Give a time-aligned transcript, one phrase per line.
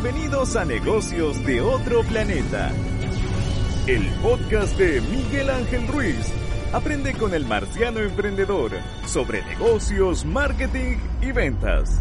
[0.00, 2.70] Bienvenidos a Negocios de otro planeta.
[3.88, 6.32] El podcast de Miguel Ángel Ruiz.
[6.72, 8.70] Aprende con el marciano emprendedor
[9.06, 12.00] sobre negocios, marketing y ventas.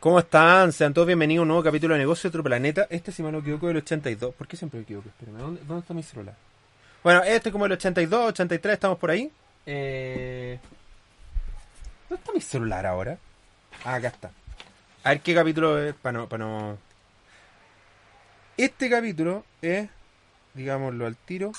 [0.00, 0.72] ¿Cómo están?
[0.72, 2.86] Sean todos bienvenidos a un nuevo capítulo de Negocios de Otro Planeta.
[2.88, 4.34] Este, si me no equivoco, del 82.
[4.34, 5.10] ¿Por qué siempre me equivoco?
[5.10, 6.34] Espérame, ¿dónde, dónde está mi celular?
[7.04, 9.30] Bueno, este es como el 82, 83, estamos por ahí.
[9.66, 10.58] Eh...
[12.08, 13.18] ¿Dónde está mi celular ahora?
[13.84, 14.30] Ah, acá está.
[15.04, 16.78] A ver qué capítulo es, para no, para no...
[18.56, 19.88] Este capítulo es,
[20.54, 21.52] digámoslo al tiro,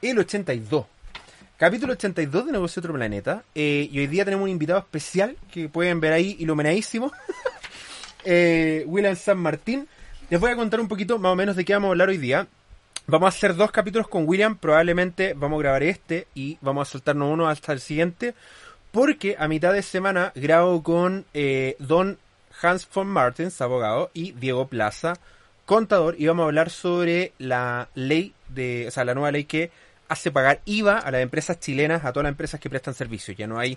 [0.00, 0.86] el 82.
[1.56, 3.44] Capítulo 82 de Negocio Otro Planeta.
[3.54, 7.12] Eh, y hoy día tenemos un invitado especial que pueden ver ahí iluminadísimo.
[8.24, 9.86] eh, William San Martín.
[10.30, 12.16] Les voy a contar un poquito más o menos de qué vamos a hablar hoy
[12.16, 12.46] día.
[13.10, 14.56] Vamos a hacer dos capítulos con William.
[14.56, 18.34] Probablemente vamos a grabar este y vamos a soltarnos uno hasta el siguiente.
[18.92, 22.18] Porque a mitad de semana grabo con eh, Don
[22.62, 25.14] Hans von Martens, abogado, y Diego Plaza,
[25.66, 26.14] contador.
[26.18, 29.72] Y vamos a hablar sobre la ley de, o sea, la nueva ley que
[30.08, 33.36] hace pagar IVA a las empresas chilenas, a todas las empresas que prestan servicios.
[33.36, 33.76] Ya no hay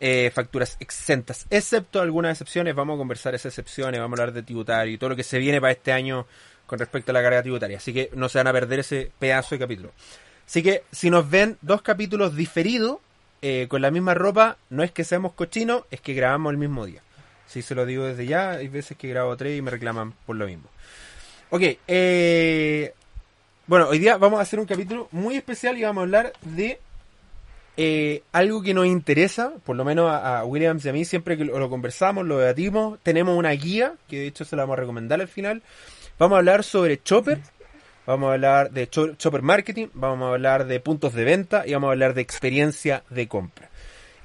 [0.00, 2.74] eh, facturas exentas, excepto algunas excepciones.
[2.74, 5.38] Vamos a conversar esas excepciones, vamos a hablar de tributario y todo lo que se
[5.38, 6.26] viene para este año
[6.66, 7.78] con respecto a la carga tributaria.
[7.78, 9.92] Así que no se van a perder ese pedazo de capítulo.
[10.46, 12.98] Así que si nos ven dos capítulos diferidos,
[13.42, 16.86] eh, con la misma ropa, no es que seamos cochinos, es que grabamos el mismo
[16.86, 17.02] día.
[17.46, 20.36] Si se lo digo desde ya, hay veces que grabo tres y me reclaman por
[20.36, 20.68] lo mismo.
[21.50, 22.92] Ok, eh,
[23.66, 26.80] bueno, hoy día vamos a hacer un capítulo muy especial y vamos a hablar de
[27.76, 31.44] eh, algo que nos interesa, por lo menos a, Williams y a mí, siempre que
[31.44, 35.20] lo, conversamos, lo debatimos, tenemos una guía, que de hecho se la vamos a recomendar
[35.20, 35.62] al final.
[36.18, 37.40] Vamos a hablar sobre Chopper,
[38.06, 41.88] vamos a hablar de Chopper Marketing, vamos a hablar de puntos de venta y vamos
[41.88, 43.68] a hablar de experiencia de compra.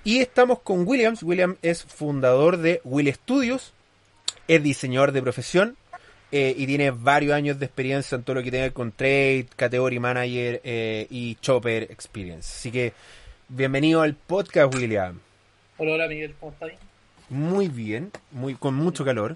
[0.06, 3.74] Y estamos con Williams, William es fundador de Will Studios,
[4.47, 5.75] es diseñador de profesión,
[6.31, 10.00] eh, y tiene varios años de experiencia en todo lo que tiene con Trade, Category
[10.00, 12.53] Manager eh, y Chopper Experience.
[12.57, 12.94] Así que
[13.50, 15.19] bienvenido al podcast, William.
[15.78, 16.72] Hola, hola Miguel, ¿cómo estás?
[17.28, 19.35] Muy bien, muy, con mucho calor.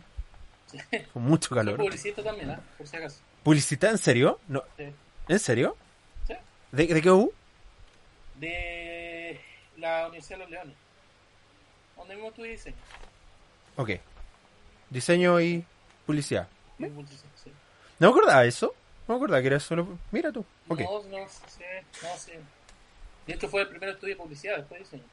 [1.14, 1.78] Con mucho calor.
[1.78, 2.58] Soy publicista también, ¿eh?
[2.78, 3.20] por si acaso.
[3.44, 4.40] ¿Publicidad en serio?
[4.48, 4.64] No.
[4.78, 4.86] Sí.
[5.28, 5.78] ¿En serio?
[6.28, 6.34] Sí.
[6.72, 7.34] ¿De, ¿De, qué U?
[8.36, 9.40] De
[9.78, 10.76] la Universidad de los Leones.
[11.96, 12.76] ¿Dónde mismo estudié diseño?
[13.76, 13.90] Ok.
[14.90, 15.66] Diseño y
[16.06, 16.48] publicidad.
[16.78, 16.86] Sí.
[18.00, 18.74] ¿No me acordaba de eso?
[19.08, 19.88] No me acordaba que era solo.
[20.12, 20.46] Mira tú.
[20.68, 20.86] Okay.
[20.86, 21.64] No, no, sí,
[22.02, 22.32] no, sí.
[23.28, 25.04] De hecho, fue el primer estudio de publicidad, después diseño.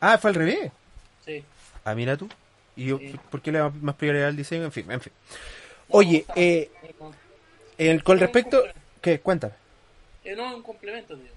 [0.00, 0.72] Ah, fue al revés.
[1.24, 1.44] Sí.
[1.84, 2.28] Ah, mira tú.
[2.80, 3.14] ¿Y yo, Sí.
[3.30, 4.64] por qué le da más prioridad al diseño?
[4.64, 5.12] En fin, en fin.
[5.90, 6.70] Oye, eh,
[7.76, 8.64] el, con respecto.
[9.02, 9.20] ¿Qué?
[9.20, 9.52] Cuéntame.
[10.24, 11.30] eh, no, es un complemento, tío.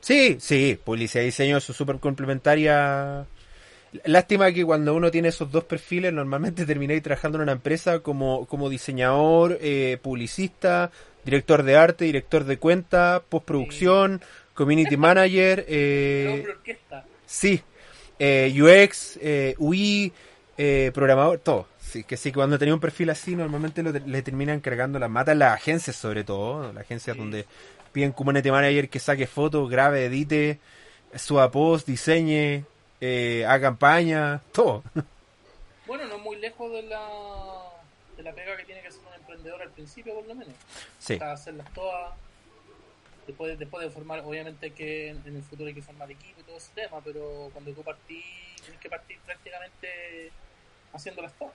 [0.00, 3.26] Sí, sí, publicidad y diseño es súper complementaria.
[4.04, 8.46] Lástima que cuando uno tiene esos dos perfiles, normalmente termináis trabajando en una empresa como,
[8.46, 10.92] como diseñador, eh, publicista,
[11.24, 14.20] director de arte, director de cuenta, postproducción,
[14.52, 16.44] community manager, eh,
[17.26, 17.62] sí,
[18.18, 20.12] eh, UX, eh, UI,
[20.58, 21.66] eh, programador, todo.
[21.80, 25.36] Sí, que sí, cuando tenía un perfil así, normalmente lo, le terminan cargando las matas
[25.36, 27.20] las agencias, sobre todo, las agencias Sí.
[27.20, 27.46] donde
[27.92, 30.58] piden community manager que saque fotos, grabe, edite,
[31.14, 32.64] suba post, diseñe,
[33.00, 34.82] eh, haga campaña, todo.
[35.86, 37.06] Bueno, no es muy lejos de la,
[38.16, 40.54] de la pega que tiene que hacer un emprendedor al principio, por lo menos.
[40.98, 42.14] Sí, sea, hacerlas todas.
[43.26, 46.44] Después, después de formar, obviamente que en, en el futuro hay que formar equipo y
[46.44, 48.24] todo ese tema, pero cuando tú partís,
[48.64, 50.30] tienes que partir prácticamente
[50.92, 51.54] haciéndolas todas.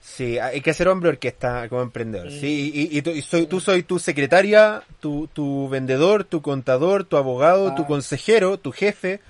[0.00, 2.30] sí, hay que ser hombre orquesta como emprendedor.
[2.30, 2.40] Sí.
[2.40, 7.04] Sí, y, y tú, y soy, tú soy tu secretaria, tu, tu vendedor, tu contador,
[7.04, 7.86] tu abogado, tu Ah.
[7.86, 9.20] consejero, tu jefe,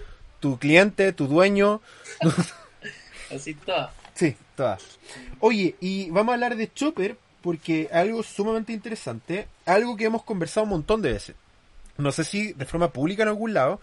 [0.41, 1.81] tu cliente, tu dueño.
[3.35, 3.91] Así todas.
[4.15, 4.83] Sí, todas.
[5.41, 10.65] Oye, y vamos a hablar de Chopper porque algo sumamente interesante, algo que hemos conversado
[10.65, 11.37] un montón de veces.
[11.97, 13.81] No sé si de forma pública en algún lado,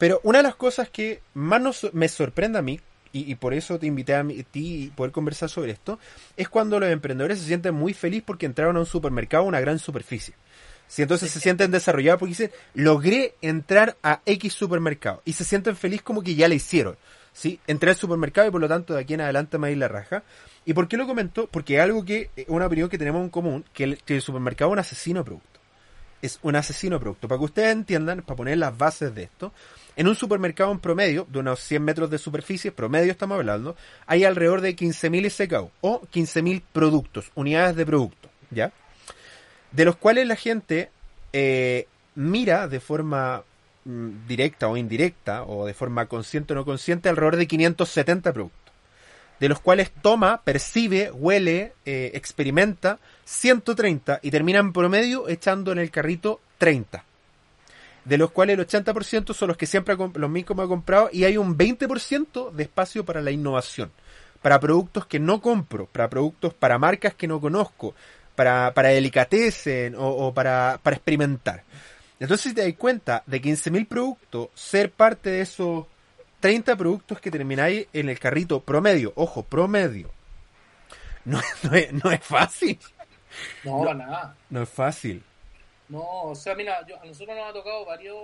[0.00, 2.80] pero una de las cosas que más nos- me sorprende a mí,
[3.12, 5.98] y, y por eso te invité a, mí- a ti y poder conversar sobre esto,
[6.36, 9.78] es cuando los emprendedores se sienten muy felices porque entraron a un supermercado, una gran
[9.78, 10.34] superficie.
[10.88, 15.22] Si entonces se sienten desarrollados porque dicen, logré entrar a X supermercado.
[15.24, 16.96] Y se sienten felices como que ya lo hicieron.
[17.32, 17.60] ¿sí?
[17.66, 20.22] Entré al supermercado y por lo tanto de aquí en adelante me ir la raja.
[20.64, 21.46] ¿Y por qué lo comento?
[21.46, 24.70] Porque algo que, eh, una opinión que tenemos en común, que el, que el supermercado
[24.70, 25.60] es un asesino producto.
[26.22, 27.28] Es un asesino producto.
[27.28, 29.52] Para que ustedes entiendan, para poner las bases de esto,
[29.96, 33.76] en un supermercado en promedio, de unos 100 metros de superficie, promedio estamos hablando,
[34.06, 38.72] hay alrededor de 15.000 SKU o 15.000 productos, unidades de producto, ¿ya?
[39.72, 40.90] De los cuales la gente
[41.32, 43.42] eh, mira de forma
[43.84, 48.60] mm, directa o indirecta, o de forma consciente o no consciente, alrededor de 570 productos.
[49.38, 55.78] De los cuales toma, percibe, huele, eh, experimenta 130 y termina en promedio echando en
[55.78, 57.04] el carrito 30
[58.04, 61.36] de los cuales el 80% son los que siempre los mismos he comprado y hay
[61.36, 63.90] un 20% de espacio para la innovación,
[64.42, 67.94] para productos que no compro, para productos para marcas que no conozco,
[68.34, 71.64] para, para delicatessen o, para, para experimentar.
[72.18, 75.86] Entonces, si te das cuenta de 15.000 productos, ser parte de esos
[76.40, 80.10] 30 productos que termináis en el carrito promedio, ojo, promedio,
[81.24, 81.40] no,
[82.02, 82.78] no, es, fácil.
[83.64, 84.36] No, no, nada.
[84.48, 85.22] No es fácil.
[85.90, 88.16] No, o sea, mira, yo, a nosotros nos ha tocado varios,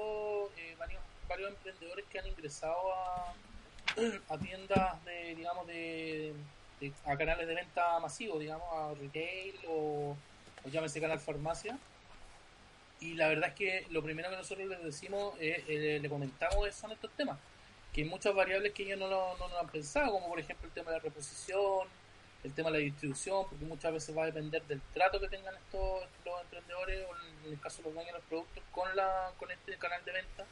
[0.56, 3.34] eh, varios, varios emprendedores que han ingresado a,
[4.32, 6.32] a tiendas de, digamos, de,
[7.04, 10.16] a canales de venta masivos, digamos, a retail o,
[10.64, 11.76] o llámese canal farmacia.
[13.00, 16.72] Y la verdad es que lo primero que nosotros les decimos, es, eh, le comentamos
[16.72, 17.36] son estos temas,
[17.92, 20.68] que hay muchas variables que ellos no lo, no lo han pensado, como por ejemplo
[20.68, 21.88] el tema de la reposición,
[22.46, 25.54] el tema de la distribución, porque muchas veces va a depender del trato que tengan
[25.54, 29.32] estos los emprendedores o en el caso de los dueños de los productos con la
[29.38, 30.46] con este canal de venta.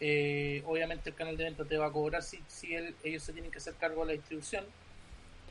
[0.00, 3.50] Eh, obviamente el canal de venta te va a cobrar si, si ellos se tienen
[3.50, 4.64] que hacer cargo de la distribución.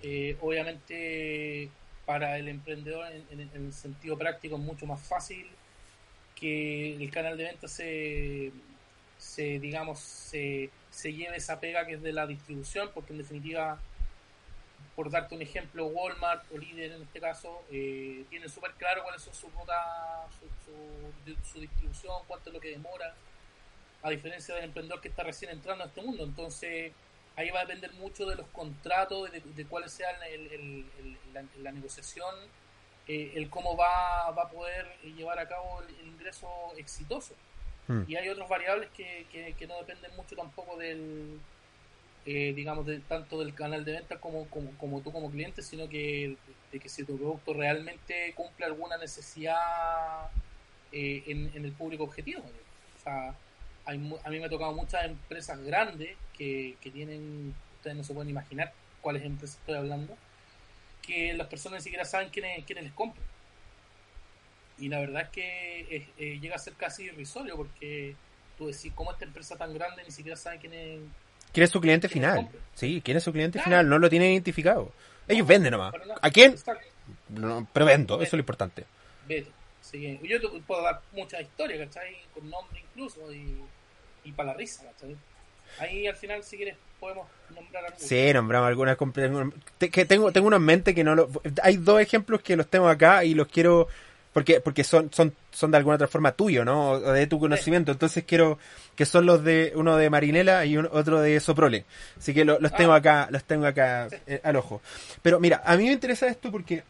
[0.02, 1.70] Eh, obviamente
[2.06, 5.46] para el emprendedor en, el sentido práctico es mucho más fácil
[6.36, 8.52] que el canal de venta se,
[9.18, 13.80] se digamos se, se lleve esa pega que es de la distribución porque en definitiva
[15.00, 19.22] por darte un ejemplo, Walmart o Líder en este caso, eh, tienen súper claro cuáles
[19.22, 19.78] son sus rutas,
[21.54, 23.16] su, distribución, cuánto es lo que demora,
[24.04, 26.26] a diferencia del emprendedor que está recién entrando a este mundo.
[26.26, 26.92] Entonces,
[27.38, 30.10] ahí va a depender mucho de los contratos, de, de cuál sea
[31.64, 32.36] la, negociación,
[33.08, 34.86] eh, el cómo va, va a poder
[35.16, 37.36] llevar a cabo el, ingreso exitoso.
[37.88, 38.04] Hmm.
[38.06, 39.26] Y hay otras variables que,
[39.58, 41.40] que no dependen mucho tampoco del
[42.32, 46.38] eh, digamos, de, tanto del canal de venta como, como, tú como cliente, sino que
[46.72, 50.30] de que si tu producto realmente cumple alguna necesidad
[50.92, 52.44] eh, en, el público objetivo.
[52.44, 53.34] O sea,
[53.84, 58.30] a mí me ha tocado muchas empresas grandes que, que tienen, ustedes no se pueden
[58.30, 60.16] imaginar cuáles empresas estoy hablando,
[61.02, 63.26] que las personas ni siquiera saben quiénes, quiénes les compran.
[64.78, 68.16] Y la verdad es que eh, llega a ser casi irrisorio porque
[68.56, 71.00] tú decís, ¿cómo esta empresa tan grande ni siquiera sabe quién es
[71.52, 72.50] ¿Quién es su cliente final?
[72.74, 73.88] Sí, ¿quién es su cliente final?
[73.90, 74.92] No lo tiene identificado.
[75.28, 75.94] Ellos venden nomás.
[76.22, 76.56] ¿A quién?
[77.30, 78.86] No, pero vendo, eso es lo importante.
[79.82, 80.20] Sí.
[80.24, 82.16] Yo te puedo dar muchas historias, ¿cachai?
[82.34, 83.58] Con nombre incluso y,
[84.24, 85.16] y para la risa, ¿cachai?
[85.80, 88.08] Ahí al final, si quieres, podemos nombrar algunas.
[88.08, 88.98] Sí, nombramos algunas.
[89.80, 91.30] Que tengo, tengo uno en mente que no lo.
[91.64, 93.88] Hay dos ejemplos que los tengo acá y los quiero
[94.40, 96.92] porque porque son son son de alguna otra forma tuyo, ¿no?
[96.92, 97.92] O de tu conocimiento.
[97.92, 98.58] Entonces quiero
[98.96, 101.84] que son los de uno de Marinela y otro de Soprole.
[102.18, 102.98] Así que los tengo ah.
[102.98, 104.82] acá, los tengo acá eh, al ojo.
[105.22, 106.84] Pero mira, a mí me interesa esto porque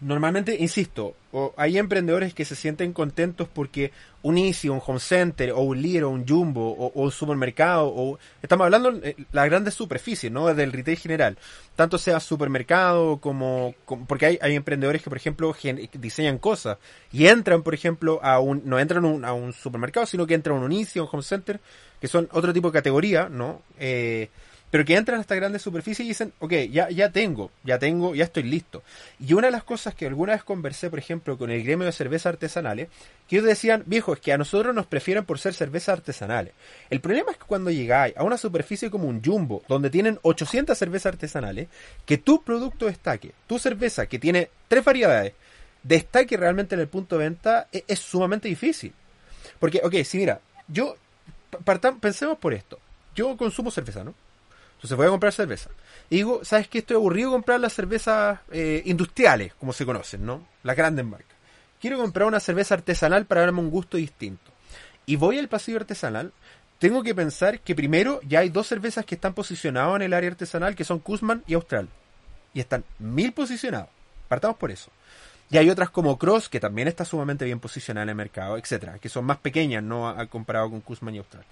[0.00, 1.14] normalmente, insisto,
[1.56, 3.92] hay emprendedores que se sienten contentos porque
[4.22, 8.18] un Easy, un Home Center, o un Líder, o un Jumbo, o, un supermercado, o
[8.42, 10.52] estamos hablando de las grandes superficies, ¿no?
[10.54, 11.38] Del retail general.
[11.76, 13.74] Tanto sea supermercado como,
[14.06, 15.54] porque hay, hay emprendedores que, por ejemplo,
[15.94, 16.78] diseñan cosas
[17.12, 20.64] y entran, por ejemplo, a un, no entran a un supermercado, sino que entran a
[20.64, 21.60] un Easy, un Home Center,
[22.00, 23.62] que son otro tipo de categoría, ¿no?
[23.78, 24.30] Eh,
[24.70, 28.14] pero que entran a esta grande superficie y dicen, ok, ya, ya tengo, ya tengo,
[28.14, 28.82] ya estoy listo.
[29.18, 31.92] Y una de las cosas que alguna vez conversé, por ejemplo, con el gremio de
[31.92, 32.88] cervezas artesanales,
[33.28, 36.52] que ellos decían, viejo, es que a nosotros nos prefieren por ser cervezas artesanales.
[36.88, 40.78] El problema es que cuando llegáis a una superficie como un Jumbo, donde tienen 800
[40.78, 41.68] cervezas artesanales,
[42.06, 45.32] que tu producto destaque, tu cerveza que tiene tres variedades,
[45.82, 48.92] destaque realmente en el punto de venta, es, es sumamente difícil.
[49.58, 50.96] Porque, ok, si mira, yo,
[52.00, 52.78] pensemos por esto,
[53.14, 54.14] yo consumo cerveza, ¿no?
[54.80, 55.68] Entonces voy a comprar cerveza.
[56.08, 56.78] Y digo, ¿sabes qué?
[56.78, 60.48] Estoy aburrido de comprar las cervezas eh, industriales, como se conocen, ¿no?
[60.62, 61.36] Las grandes marcas.
[61.78, 64.50] Quiero comprar una cerveza artesanal para darme un gusto distinto.
[65.04, 66.32] Y voy al pasillo artesanal.
[66.78, 70.30] Tengo que pensar que primero ya hay dos cervezas que están posicionadas en el área
[70.30, 71.90] artesanal, que son Kuzman y Austral.
[72.54, 73.90] Y están mil posicionados.
[74.28, 74.90] Partamos por eso.
[75.50, 78.98] Y hay otras como Cross, que también está sumamente bien posicionada en el mercado, etcétera,
[78.98, 81.44] que son más pequeñas, no comparado con Kuzman y Austral.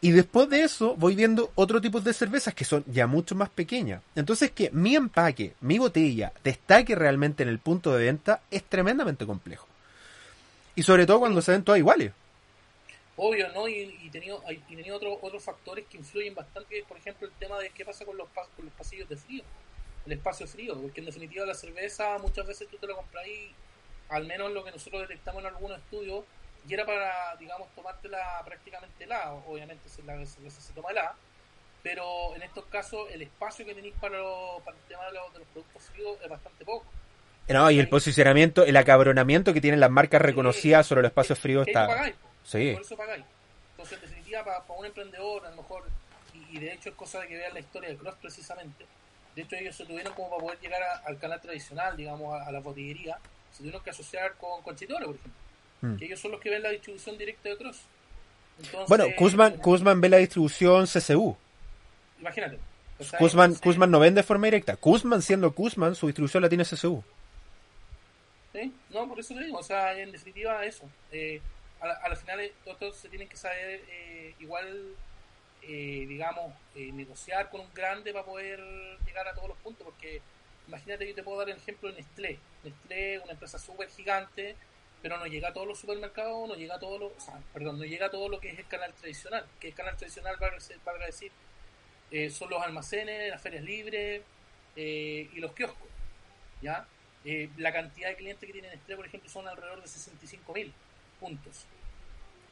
[0.00, 3.48] Y después de eso voy viendo otro tipo de cervezas que son ya mucho más
[3.48, 4.02] pequeñas.
[4.14, 9.26] Entonces que mi empaque, mi botella, destaque realmente en el punto de venta es tremendamente
[9.26, 9.66] complejo.
[10.76, 12.12] Y sobre todo cuando se ven todas iguales.
[13.16, 13.66] Obvio, ¿no?
[13.66, 14.34] Y, y tenía,
[14.68, 18.16] y otros otros factores que influyen bastante, por ejemplo, el tema de qué pasa con
[18.16, 19.42] los, con los pasillos de frío,
[20.06, 23.52] el espacio frío, porque en definitiva la cerveza muchas veces tú te la compras ahí,
[24.10, 26.24] al menos lo que nosotros detectamos en algunos estudios,
[26.68, 31.14] y era para, digamos, tomártela prácticamente helada, obviamente se, la, se, se toma helada,
[31.82, 34.18] pero en estos casos el espacio que tenéis para,
[34.64, 36.84] para el tema de los, de los productos fríos es bastante poco.
[37.48, 41.66] No, y el posicionamiento, el acabronamiento que tienen las marcas reconocidas sobre los espacios fríos
[41.66, 41.86] está...
[41.86, 42.14] pagáis.
[42.44, 42.72] Sí.
[42.72, 43.24] Por eso pagáis.
[43.70, 45.84] Entonces, en definitiva, para, para un emprendedor, a lo mejor,
[46.34, 48.84] y, y de hecho es cosa de que vean la historia de Cross precisamente,
[49.34, 52.46] de hecho ellos se tuvieron como para poder llegar a- al canal tradicional, digamos, a,
[52.46, 53.18] a la botillería,
[53.52, 55.40] se tuvieron que asociar con Conchitore, por ejemplo,
[55.80, 55.96] Mm.
[55.96, 57.80] que ellos son los que ven la distribución directa de Cross.
[58.58, 61.36] Entonces, Bueno, Kuzman, Kuzman ve la distribución CCU.
[62.20, 62.58] Imagínate.
[63.18, 64.74] Kuzman, Kuzman no vende de forma directa.
[64.76, 67.04] Kuzman, siendo Kuzman, su distribución la tiene CCU.
[68.52, 68.72] ¿sí?
[68.90, 70.88] No, por eso te digo, o sea, en definitiva eso.
[71.12, 71.40] Eh,
[71.80, 74.94] a, la- a la final eh, todos, todos se tienen que saber eh, igual,
[75.62, 78.58] eh, digamos, eh, negociar con un grande para poder
[79.06, 80.20] llegar a todos los puntos, porque
[80.66, 82.38] imagínate, yo te puedo dar el ejemplo de Nestlé.
[82.64, 84.56] Nestlé, una empresa súper gigante,
[85.02, 87.78] pero no llega a todos los supermercados, no llega a todo lo, o sea, perdón,
[87.78, 90.46] no llega a todo lo que es el canal tradicional, que el canal tradicional va
[90.46, 91.30] a decir,
[92.10, 94.22] eh, son los almacenes, las ferias libres
[94.76, 95.88] eh, y los kioscos,
[96.62, 96.86] ¿ya?
[97.24, 100.72] Eh, la cantidad de clientes que tiene Nestlé, por ejemplo, son alrededor de 65.000
[101.20, 101.66] puntos.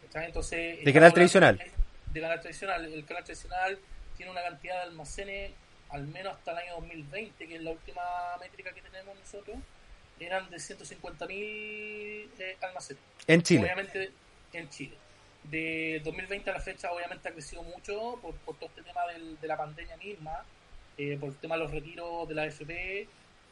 [0.02, 0.26] ¿Cachai?
[0.26, 1.62] Entonces, ¿De canal tradicional?
[2.12, 2.84] De canal tradicional.
[2.84, 3.78] El canal tradicional
[4.16, 5.52] tiene una cantidad de almacenes,
[5.90, 8.02] al menos hasta el año 2020, que es la última
[8.40, 9.56] métrica que tenemos nosotros,
[10.20, 13.02] eran de 150.000 eh, almacenes.
[13.26, 13.62] En Chile.
[13.62, 14.10] Obviamente
[14.52, 14.96] en Chile.
[15.44, 19.38] De 2020 a la fecha, obviamente ha crecido mucho por, por todo este tema del-
[19.40, 20.44] de la pandemia misma,
[20.98, 23.08] eh, por el tema de los retiros de la AFP.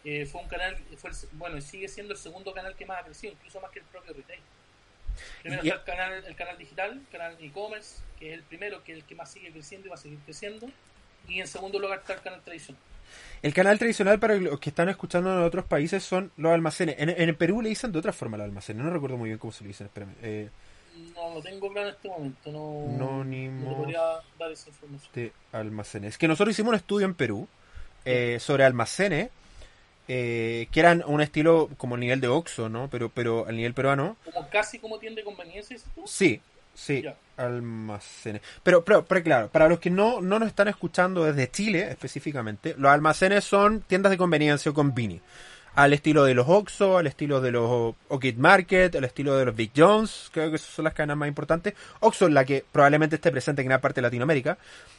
[0.07, 3.01] eh, fue un canal, fue el- bueno, y sigue siendo el segundo canal que más
[3.01, 4.41] ha crecido, incluso más que el propio retail.
[5.41, 8.85] Primero Y- está el canal, el canal digital, el canal e-commerce, que es el primero,
[8.85, 10.69] que es el que más sigue creciendo y va a seguir creciendo.
[11.27, 12.83] Y en segundo lugar está el canal tradicional.
[13.43, 16.97] El canal tradicional para los que están escuchando en otros países son los almacenes.
[16.99, 18.83] En, en el Perú le dicen de otra forma los almacenes.
[18.85, 19.87] No recuerdo muy bien cómo se le dicen.
[19.87, 20.15] Espérame.
[20.23, 20.49] Eh,
[21.15, 23.65] No lo tengo claro en este momento, no, Anónimos.
[23.71, 24.01] no podría
[24.39, 25.11] dar esa información.
[25.15, 26.17] de almacenes.
[26.19, 27.47] Que nosotros hicimos un estudio en Perú
[28.05, 29.29] eh, sobre almacenes.
[30.09, 32.89] eh, que eran un estilo como el nivel de Oxxo, ¿no?
[32.91, 34.17] Pero, pero al nivel peruano.
[34.25, 36.03] Como casi como tiende de conveniencia, tú.
[36.07, 36.41] Sí,
[36.75, 37.17] sí, Ya.
[37.37, 38.43] almacenes.
[38.63, 42.75] Pero, pero, pero claro, para los que no, no nos están escuchando desde Chile específicamente,
[42.79, 45.21] los almacenes son tiendas de conveniencia o convini.
[45.77, 49.57] Al estilo de los Oxxo, al estilo de los Orchid Market, al estilo de los
[49.57, 51.75] Big Jones, creo que esas son las cadenas más importantes.
[51.99, 54.57] Oxxo es la que probablemente esté presente en gran parte de Latinoamérica.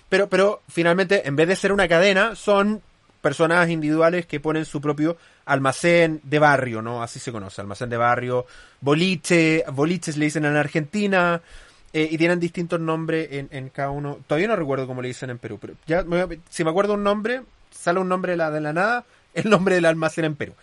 [0.09, 2.81] Pero, pero finalmente, en vez de ser una cadena, son
[3.21, 7.01] personas individuales que ponen su propio almacén de barrio, ¿no?
[7.01, 8.45] Así se conoce, almacén de barrio,
[8.81, 11.41] boliche, boliches le dicen en Argentina,
[11.95, 14.19] eh, y tienen distintos nombres en, en cada uno.
[14.27, 17.03] Todavía no recuerdo cómo le dicen en Perú, pero ya me si me acuerdo un
[17.03, 20.55] nombre, sale un nombre de la, de la nada, el nombre del almacén en Perú.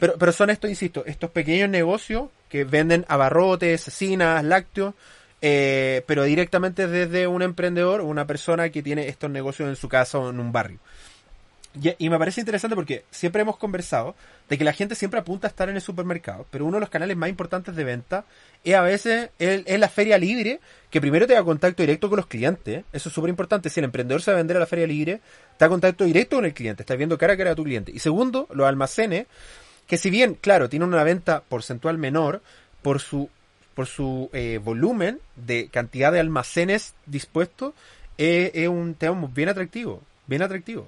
[0.00, 4.94] Pero, pero son estos, insisto, estos pequeños negocios que venden abarrotes, cecinas, lácteos,
[5.40, 9.88] eh, pero directamente desde un emprendedor o una persona que tiene estos negocios en su
[9.88, 10.80] casa o en un barrio.
[11.82, 14.14] Y, y me parece interesante porque siempre hemos conversado
[14.48, 16.90] de que la gente siempre apunta a estar en el supermercado, pero uno de los
[16.90, 18.24] canales más importantes de venta
[18.62, 22.26] es a veces es la feria libre, que primero te da contacto directo con los
[22.26, 24.86] clientes, eso es súper importante, si el emprendedor se va a vender a la feria
[24.86, 25.20] libre,
[25.56, 27.92] te da contacto directo con el cliente, estás viendo cara a cara a tu cliente.
[27.92, 29.26] Y segundo, los almacenes,
[29.86, 32.42] que si bien, claro, tienen una venta porcentual menor
[32.82, 33.28] por su
[33.74, 37.74] por su eh, volumen de cantidad de almacenes dispuestos,
[38.18, 40.86] eh, es un tema bien atractivo, bien atractivo.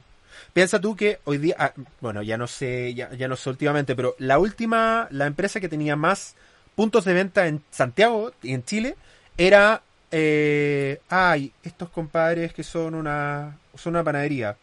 [0.53, 3.95] Piensa tú que hoy día, ah, bueno, ya no sé, ya, ya no sé últimamente,
[3.95, 6.35] pero la última, la empresa que tenía más
[6.75, 8.97] puntos de venta en Santiago y en Chile
[9.37, 14.57] era, eh, ay, estos compadres que son una, son una panadería.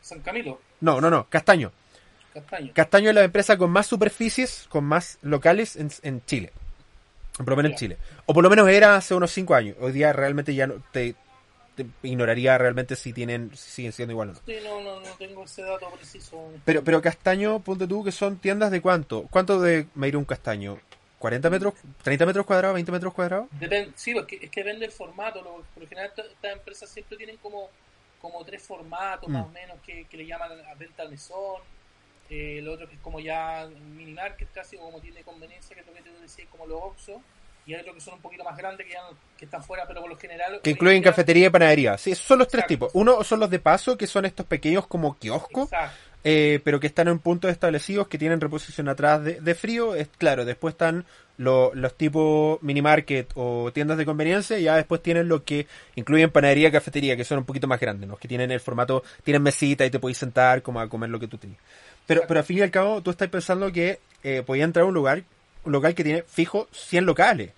[0.00, 1.72] San Camilo, No, no, no, Castaño.
[2.32, 2.72] Castaño.
[2.74, 6.52] Castaño es la empresa con más superficies, con más locales en, en Chile.
[7.36, 7.78] Por lo menos en.
[7.78, 7.98] Chile.
[8.26, 9.76] O por lo menos era hace unos 5 años.
[9.80, 11.14] Hoy día realmente ya no, te
[12.02, 14.40] ignoraría realmente si tienen si siguen siendo igual o no.
[14.46, 16.50] Sí, no, no, no tengo ese dato preciso.
[16.64, 19.26] Pero, pero Castaño, ponte tú que son tiendas de cuánto.
[19.30, 20.78] ¿Cuánto de me iré un Castaño?
[21.20, 21.74] ¿40 metros?
[22.04, 22.76] ¿30 metros cuadrados?
[22.78, 23.48] ¿20 metros cuadrados?
[23.52, 25.40] Depende, sí, porque es que depende del formato.
[25.42, 27.70] Lo, por lo general, esta- estas empresas siempre tienen como,
[28.20, 29.32] como tres formatos, Mm.
[29.32, 31.60] más o menos, que, que le llaman a venta al mesón.
[32.28, 35.80] Eh, lo otro que es como ya mini market casi, o como tiene conveniencia, que
[35.82, 37.22] es lo que te decía, como los Oxxo.
[37.66, 39.84] Y hay otros que son un poquito más grandes, que, ya no- que están fuera,
[39.88, 40.60] pero por lo general...
[40.62, 41.98] Que hoy incluyen cafetería y panadería.
[41.98, 42.90] Sí, son los tres tipos.
[42.94, 45.68] Uno son los de paso, que son estos pequeños como kioscos.
[46.28, 49.94] Eh, pero que están en puntos establecidos que tienen reposición atrás de, de frío.
[49.94, 51.04] Es claro, después están
[51.38, 55.66] lo- los tipos mini market o tiendas de conveniencia, y ya después tienen lo que
[55.94, 58.16] incluyen panadería, cafetería, que son un poquito más grandes, ¿no?
[58.16, 61.28] que tienen el formato, tienen mesita y te podéis sentar como a comer lo que
[61.28, 61.58] tú tienes.
[62.06, 64.86] Pero, pero al fin y al cabo, tú estás pensando que eh, podía entrar a
[64.86, 65.22] un lugar,
[65.66, 67.52] un local que tiene fijo 100 locales.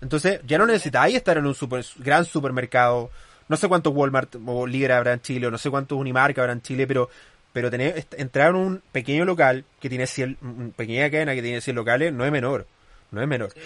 [0.00, 3.10] Entonces, ya no necesitáis estar en un super, gran supermercado.
[3.48, 6.52] No sé cuántos Walmart o Líder habrá en Chile, o no sé cuántos Unimark habrá
[6.52, 7.10] en Chile, pero
[7.52, 11.60] pero tener, entrar en un pequeño local que tiene 100, una pequeña cadena que tiene
[11.60, 12.66] 100 locales no es menor.
[13.12, 13.52] No es menor.
[13.52, 13.60] Sí.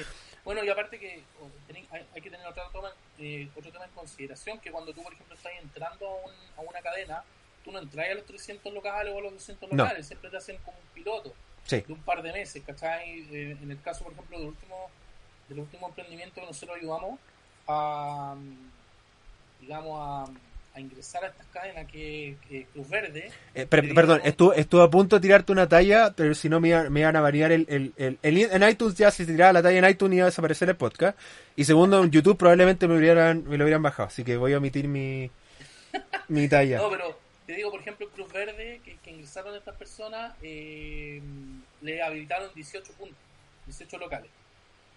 [0.44, 1.22] Bueno, y aparte que
[1.90, 5.12] hay, hay que tener otro tema, eh, otro tema en consideración, que cuando tú, por
[5.14, 7.22] ejemplo, estás entrando a, un- a una cadena,
[7.64, 9.84] tú no entras a los 300 locales o a los 200 No.
[9.84, 11.32] locales, siempre te hacen como un piloto
[11.68, 11.84] Sí.
[11.86, 13.20] de un par de meses, ¿cachai?
[13.30, 14.90] Eh, en el caso, por ejemplo, del último,
[15.48, 17.20] del último emprendimiento que nosotros ayudamos
[17.68, 18.34] a,
[19.60, 20.24] digamos, a,
[20.74, 23.30] a ingresar a estas cadenas que, que Cruz Verde.
[23.54, 26.60] Eh, per- que perdón, estuve, estuve a punto de tirarte una talla, pero si no
[26.60, 29.62] me, me iban a variar el, el, el- el- En iTunes ya si tiraba la
[29.62, 31.18] talla en iTunes iba a desaparecer el podcast.
[31.56, 34.06] Y segundo, en YouTube probablemente me, hubieran, me lo hubieran bajado.
[34.08, 35.30] Así que voy a omitir mi,
[36.28, 36.78] mi talla.
[36.82, 41.22] No, pero te digo, por ejemplo, Cruz Verde, que, que ingresaron estas personas, eh,
[41.80, 43.16] le habilitaron 18 puntos,
[43.64, 44.30] 18 locales.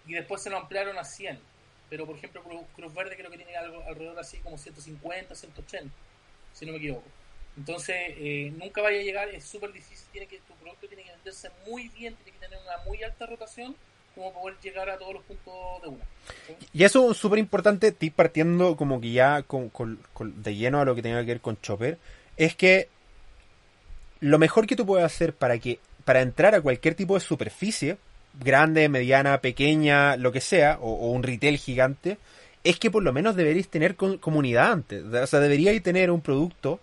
[0.06, 1.38] Y después se lo ampliaron a 100.
[1.88, 5.90] Pero, por ejemplo, Cruz, Cruz Verde creo que tiene algo alrededor así como 150, 180,
[6.52, 7.08] si no me equivoco.
[7.56, 11.12] Entonces, eh, nunca vaya a llegar, es súper difícil, tiene que, tu producto tiene que
[11.12, 13.74] venderse muy bien, tiene que tener una muy alta rotación
[14.14, 16.04] como poder llegar a todos los puntos de una.
[16.74, 19.70] Y eso es súper importante tip partiendo como que ya con,
[20.20, 21.98] de lleno a lo que tenga que ver con Chopper,
[22.36, 22.88] es que
[24.20, 27.96] lo mejor que tú puedes hacer para que para entrar a cualquier tipo de superficie,
[28.40, 32.18] grande, mediana, pequeña, lo que sea, o, o un retail gigante,
[32.64, 35.04] es que por lo menos deberíais tener con- comunidad antes.
[35.04, 36.80] O sea, deberíais tener un producto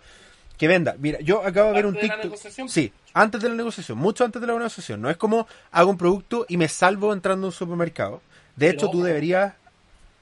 [0.56, 0.94] que venda.
[0.98, 2.30] Mira, yo acabo de ver un Parte de la TikTok.
[2.32, 2.68] negociación.
[2.68, 5.00] Sí, antes de la negociación, mucho antes de la negociación.
[5.02, 8.22] No es como hago un producto y me salvo entrando a un supermercado.
[8.56, 9.54] De Pero hecho, tú deberías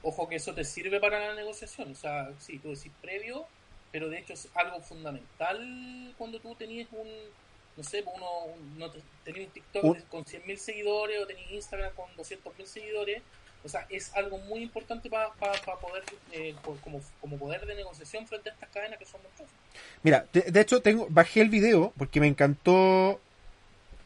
[0.01, 1.91] ojo que eso te sirve para la negociación.
[1.91, 3.45] O sea, sí, tú decís previo,
[3.91, 7.07] pero de hecho es algo fundamental cuando tú tenías un,
[7.77, 11.27] no sé, pues uno, un- no te- tenías un TikTok de- con 100.000 seguidores o
[11.27, 13.21] tenías Instagram con 200.000 seguidores.
[13.63, 18.25] O sea, es algo muy importante para poder, eh, por- como, como poder de negociación
[18.25, 19.55] frente a estas cadenas que son monstruosas.
[20.01, 23.19] Mira, de, de hecho tengo bajé el video porque me encantó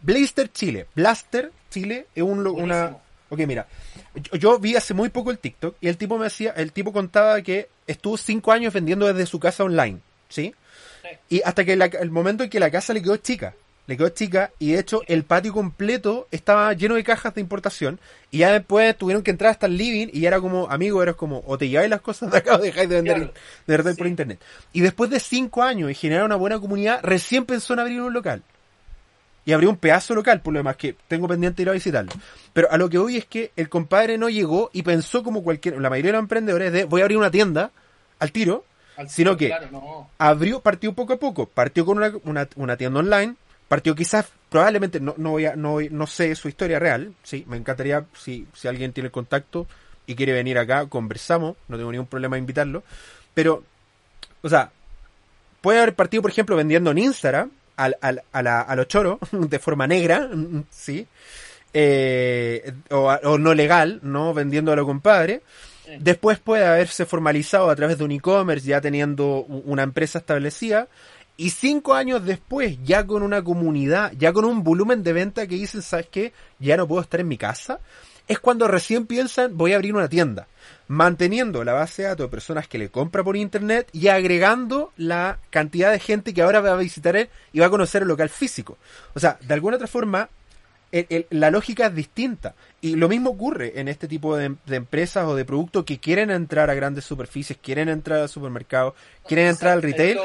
[0.02, 0.88] Blaster Chile.
[0.96, 2.98] Blaster Chile es un, una.
[3.30, 3.68] Ok, mira,
[4.16, 6.92] yo, yo vi hace muy poco el TikTok y el tipo me decía, el tipo
[6.94, 10.54] contaba que estuvo cinco años vendiendo desde su casa online, ¿sí?
[11.02, 11.10] Sí.
[11.38, 13.54] Y hasta que la- el momento en que la casa le quedó chica,
[13.86, 18.00] le quedó chica y de hecho el patio completo estaba lleno de cajas de importación
[18.32, 21.16] y ya después tuvieron que entrar hasta el living y ya era como, amigo, eras
[21.16, 23.34] como, o te lleváis las cosas de acá o dejáis de vender Claro.
[23.68, 23.98] de verdad Sí.
[23.98, 24.40] por internet.
[24.72, 28.14] Y después de cinco años y generar una buena comunidad, recién pensó en abrir un
[28.14, 28.42] local.
[29.46, 32.12] Y abrió un pedazo local, por lo demás, que tengo pendiente ir a visitarlo.
[32.54, 35.80] Pero a lo que voy es que el compadre no llegó y pensó como cualquier,
[35.82, 37.72] la mayoría de los emprendedores de voy a abrir una tienda
[38.20, 38.64] al tiro,
[38.96, 40.10] Al- Sino que- Claro, no.
[40.20, 43.36] abrió, partió poco a poco, partió con una, una, una tienda online,
[43.68, 47.58] partió quizás, probablemente, no, no voy a, no, no sé su historia real, sí, me
[47.58, 49.66] encantaría, si, si alguien tiene contacto
[50.06, 52.84] y quiere venir acá, conversamos, no tengo ningún problema en invitarlo,
[53.34, 53.64] pero,
[54.44, 54.72] o sea,
[55.62, 59.20] puede haber partido, por ejemplo, vendiendo en Instagram, al, al, a, la, a los choros,
[59.32, 60.30] de forma negra,
[60.70, 61.08] sí,
[61.74, 64.76] eh, o, o no legal, no vendiendo a
[65.86, 65.92] Sí.
[66.00, 70.88] Después puede haberse formalizado a través de un e-commerce, ya teniendo una empresa establecida.
[71.36, 75.56] Y cinco años después, ya con una comunidad, ya con un volumen de venta que
[75.56, 76.32] dicen, ¿sabes qué?
[76.60, 77.80] Ya no puedo estar en mi casa.
[78.28, 80.48] Es cuando recién piensan, voy a abrir una tienda.
[80.88, 85.40] Manteniendo la base de datos de personas que le compra por internet y agregando la
[85.50, 88.30] cantidad de gente que ahora va a visitar él y va a conocer el local
[88.30, 88.78] físico.
[89.14, 90.30] O sea, de alguna otra forma,
[90.92, 92.54] el- el- la lógica es distinta.
[92.82, 96.30] Y lo mismo ocurre en este tipo de, de empresas o de productos que quieren
[96.32, 98.94] entrar a grandes superficies, quieren entrar al supermercado,
[99.28, 100.20] quieren entrar al ¿Sabéis retail.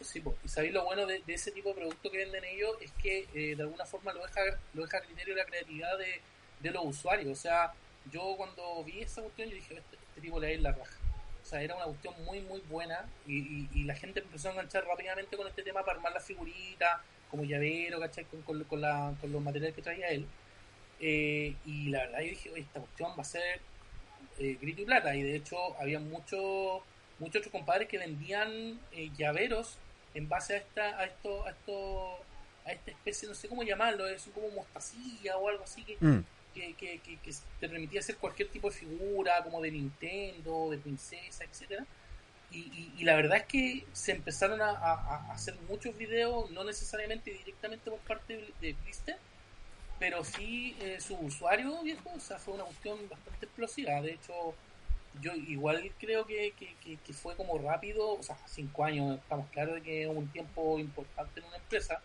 [0.00, 2.92] sí, y sabéis lo bueno de, de ese tipo de producto que venden ellos es
[3.02, 4.40] que eh, de alguna forma lo deja,
[4.74, 6.20] lo deja a criterio de la creatividad de,
[6.62, 7.30] de los usuarios.
[7.30, 7.72] O sea,
[8.10, 10.96] yo cuando vi esa cuestión, yo dije, este, este tipo le va a la raja.
[11.42, 14.84] O sea, era una cuestión muy, muy buena y, y- la gente empezó a enganchar
[14.86, 18.24] rápidamente con este tema para armar las figuritas, como llavero, ¿cachai?
[18.26, 20.24] Con, con, con la- con los materiales que traía él.
[21.00, 23.60] Eh, y la verdad yo dije, esta cuestión va a ser
[24.38, 25.14] eh, grito y plata.
[25.16, 26.82] Y de hecho, había muchos
[27.18, 29.76] muchos otros compadres que vendían eh, llaveros
[30.14, 32.16] en base a esta a esto a esto
[32.64, 36.24] a esta especie no sé cómo llamarlo es como mostacilla o algo así que, Mm.
[36.54, 40.78] Que, que, que- que te permitía hacer cualquier tipo de figura como de Nintendo de
[40.78, 41.86] princesa etcétera.
[42.50, 46.50] Y, y, y la verdad es que se empezaron a, a- a hacer muchos videos
[46.50, 49.16] no necesariamente directamente por parte de, Blister
[49.98, 54.00] pero sí eh, su usuario viejo o sea fue una cuestión bastante explosiva.
[54.00, 54.54] De hecho
[55.20, 59.48] yo igual creo que, que, que- que fue como rápido, o sea, cinco años, estamos
[59.50, 62.00] claros de que es un tiempo importante en una empresa,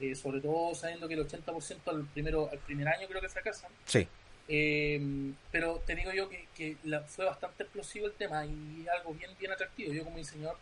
[0.00, 3.70] eh, sobre todo sabiendo que el 80% al, primero, al primer año creo que fracasan,
[3.84, 4.06] Sí.
[4.48, 9.12] Eh, pero te digo yo que, que la, fue bastante explosivo el tema y algo
[9.12, 9.92] bien bien atractivo.
[9.92, 10.56] Yo como diseñador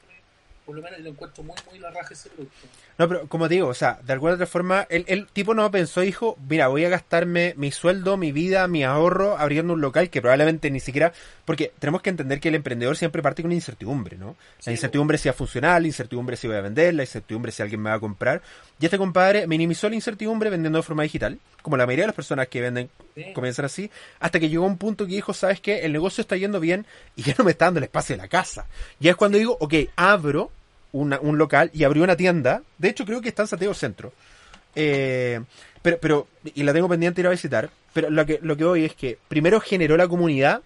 [0.64, 2.66] por lo menos lo encuentro muy, muy la raja ese producto.
[2.97, 5.70] No, pero como te digo, o sea, de alguna otra forma, el, el tipo no
[5.70, 10.11] pensó, dijo, mira, voy a gastarme mi sueldo, mi vida, mi ahorro abriendo un local
[10.11, 11.12] que probablemente ni siquiera,
[11.44, 14.37] porque tenemos que entender que el emprendedor siempre parte con incertidumbre, ¿no?
[14.64, 17.83] La incertidumbre si es funcional, la incertidumbre si voy a vender, la incertidumbre si alguien
[17.83, 18.40] me va a comprar.
[18.81, 22.17] Y este compadre minimizó la incertidumbre vendiendo de forma digital, como la mayoría de las
[22.17, 23.33] personas que venden sí.
[23.33, 25.81] comienzan así, hasta que llegó un punto que dijo, ¿sabes qué?
[25.81, 26.85] El negocio está yendo bien
[27.15, 28.67] y ya no me está dando el espacio de la casa.
[28.99, 30.51] Y es cuando digo, ok, abro
[30.93, 32.63] una, un local y abrió una tienda.
[32.79, 34.13] De hecho, creo que está en Santiago Centro.
[34.75, 35.41] Eh,
[35.83, 37.71] pero, pero, y la tengo pendiente de ir a visitar.
[37.93, 40.63] Pero lo que, lo que voy es que primero generó la comunidad,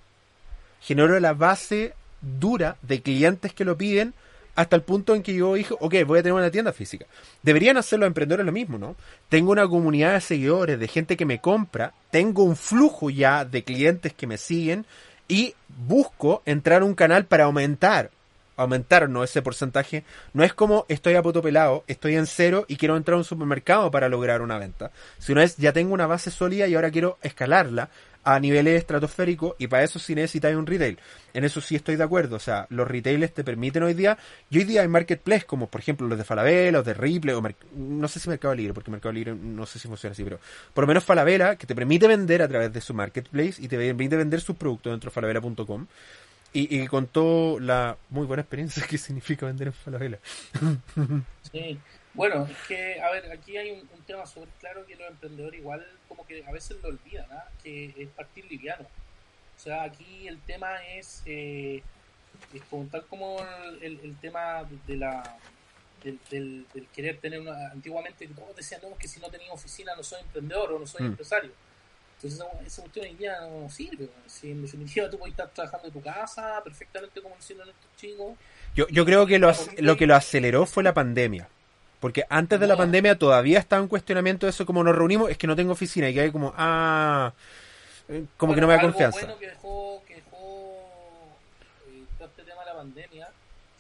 [0.81, 4.15] generó la base dura de clientes que lo piden,
[4.59, 7.07] hasta el punto en que yo dije, ok, voy a tener una tienda física.
[7.45, 8.97] Deberían hacer los emprendedores lo mismo, ¿no?
[9.29, 13.63] Tengo una comunidad de seguidores, de gente que me compra, tengo un flujo ya de
[13.63, 14.85] clientes que me siguen
[15.29, 15.55] y
[15.87, 18.11] busco entrar a un canal para aumentar
[18.57, 20.03] aumentarnos ese porcentaje.
[20.33, 23.25] No es como estoy a poto pelado, estoy en cero y quiero entrar a un
[23.25, 24.91] supermercado para lograr una venta.
[25.21, 27.91] Sino es ya tengo una base sólida y ahora quiero escalarla
[28.29, 30.99] a niveles estratosféricos y para eso sí necesitáis un retail.
[31.33, 32.37] En eso sí estoy de acuerdo.
[32.37, 34.19] O sea, los retailers te permiten hoy día,
[34.51, 37.43] y hoy día hay marketplace como por ejemplo los de Falabella, los de Ripley, o
[37.75, 40.39] no sé si Mercado Libre, porque Mercado Libre no sé si funciona así, pero
[40.75, 43.79] por lo menos Falabella, que te permite vender a través de su marketplace y te
[43.79, 45.87] permite vender sus productos dentro de falabella.com.
[46.53, 50.19] Y, y, contó la muy buena experiencia que significa vender en Falabella.
[51.53, 51.79] Sí,
[52.15, 55.61] bueno, es que, a ver, aquí hay un, un tema súper claro que los emprendedores
[55.61, 57.43] igual como que a veces lo olvidan, ¿eh?
[57.63, 58.85] que es partir liviano.
[59.57, 61.83] O sea, aquí el tema es, eh,
[62.55, 63.39] es como, tal como
[63.81, 65.37] el, el tema de la
[66.03, 67.71] del, del, del, querer tener una...
[67.71, 71.03] Antiguamente todos decían, no, que si no tenía oficina no soy emprendedor o no soy
[71.03, 71.07] mm.
[71.07, 71.51] empresario
[72.21, 74.09] entonces esa cuestión hoy día no sirve.
[74.27, 78.37] Si en definitiva tú puedes estar trabajando en tu casa perfectamente como diciendo estos chicos.
[78.75, 81.49] Yo, yo creo que lo, lo que lo aceleró fue la pandemia.
[82.01, 85.39] Porque antes de la pandemia todavía estaba en cuestionamiento de eso, como nos reunimos, es
[85.39, 87.33] que no tengo oficina y que hay como, ah,
[88.37, 89.21] como bueno, que no me da confianza.
[89.21, 90.77] bueno que dejó, que dejó
[91.89, 93.29] eh, todo este tema de la pandemia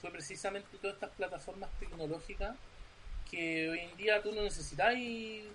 [0.00, 2.56] fue precisamente todas estas plataformas tecnológicas
[3.30, 4.94] que hoy en día tú no necesitas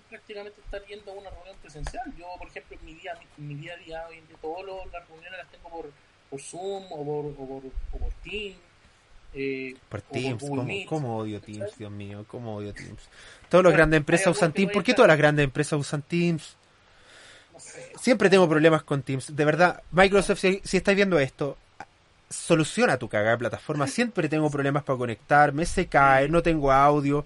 [0.08, 2.04] prácticamente estar yendo a una reunión presencial.
[2.16, 4.64] Yo, por ejemplo, en mi día, en mi día a día, hoy en día, todas
[4.92, 5.90] las reuniones las tengo por,
[6.30, 8.56] por Zoom o por, o por, o por Teams.
[9.36, 12.24] Eh, por Teams, por ¿cómo, ¿cómo, odio Teams, Dios mío?
[12.28, 13.00] ¿Cómo odio Teams?
[13.48, 14.72] Todas las grandes empresas usan Teams.
[14.72, 16.56] ¿Por qué todas las grandes empresas usan Teams?
[17.52, 17.92] No sé.
[18.00, 19.34] Siempre tengo problemas con Teams.
[19.34, 21.56] De verdad, Microsoft, si, si estáis viendo esto,
[22.30, 23.86] soluciona tu cagada de plataforma.
[23.88, 27.24] Siempre tengo problemas para conectarme, se cae, no tengo audio.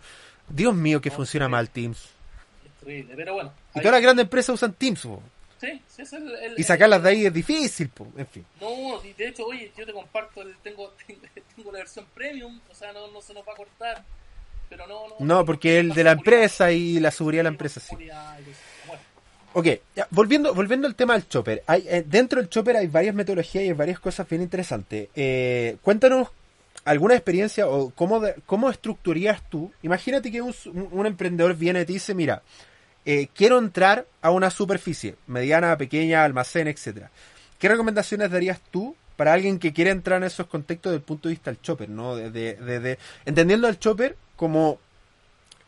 [0.49, 1.51] Dios mío, que no, funciona sí.
[1.51, 1.99] mal Teams.
[1.99, 3.53] Es terrible, pero bueno.
[3.75, 5.23] Y todas las grandes empresas usan Teams, po.
[5.61, 8.07] Sí, sí, es el, el, Y sacarlas de ahí es difícil, po.
[8.17, 8.47] en fin.
[8.61, 10.93] No, de hecho, oye, yo te comparto, el, tengo,
[11.57, 14.05] tengo la versión premium, o sea, no, no se nos va a cortar.
[14.69, 15.15] Pero no, no.
[15.19, 17.97] No, porque el de la empresa y la seguridad de la empresa, sí.
[17.97, 19.03] Bueno.
[19.55, 21.63] Ok, ya, volviendo, volviendo al tema del chopper.
[21.67, 25.09] Hay, eh, dentro del chopper hay varias metodologías y hay varias cosas bien interesantes.
[25.17, 26.29] Eh, cuéntanos
[26.89, 29.71] alguna experiencia o cómo, de, cómo estructurías tú.
[29.83, 30.55] Imagínate que un,
[30.91, 32.43] un, emprendedor viene y te dice, mira,
[33.05, 37.11] eh, quiero entrar a una superficie, mediana, pequeña, almacén, etcétera.
[37.59, 41.29] ¿Qué recomendaciones darías tú para alguien que quiere entrar en esos contextos desde el punto
[41.29, 42.17] de vista del chopper, ¿no?
[42.17, 44.79] De, de, de, entendiendo al chopper como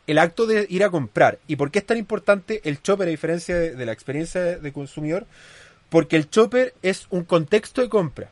[0.07, 1.39] el acto de ir a comprar.
[1.47, 5.25] ¿Y por qué es tan importante el chopper a diferencia de, la experiencia de consumidor?
[5.89, 8.31] Porque el chopper es un contexto de compra.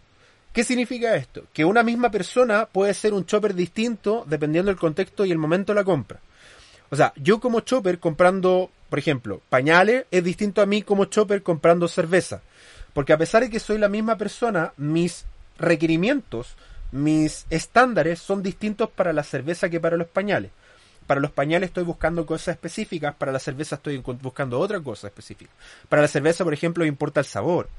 [0.59, 1.45] ¿Qué significa esto?
[1.53, 5.71] Que una misma persona puede ser un chopper distinto dependiendo del contexto y el momento
[5.71, 6.19] de la compra.
[6.89, 11.43] O sea, yo como chopper comprando, por ejemplo, pañales es distinto a mí como chopper
[11.43, 12.41] comprando cerveza.
[12.91, 15.23] Porque a pesar de que soy la misma persona, mis
[15.57, 16.57] requerimientos,
[16.91, 20.51] mis estándares son distintos para la cerveza que para los pañales.
[21.07, 25.51] Para los pañales estoy buscando cosas específicas, para la cerveza estoy buscando otra cosa específica.
[25.87, 27.69] Para la cerveza, por ejemplo, importa el sabor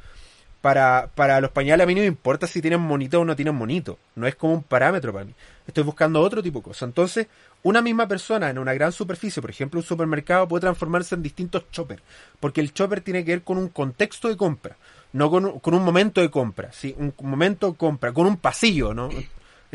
[0.60, 3.54] para, para los pañales a mí no me importa si tienen monito o no tienen
[3.54, 3.98] monito.
[4.14, 5.34] No es como un parámetro para mí.
[5.66, 6.88] Estoy buscando otro tipo de cosas.
[6.88, 7.28] Entonces,
[7.62, 11.70] una misma persona en una gran superficie, por ejemplo un supermercado, puede transformarse en distintos
[11.70, 12.02] choppers.
[12.40, 14.76] Porque el chopper tiene que ver con un contexto de compra.
[15.12, 16.70] No con, con un momento de compra.
[16.72, 16.94] ¿sí?
[16.98, 18.12] Un momento de compra.
[18.12, 19.08] Con un pasillo, ¿no?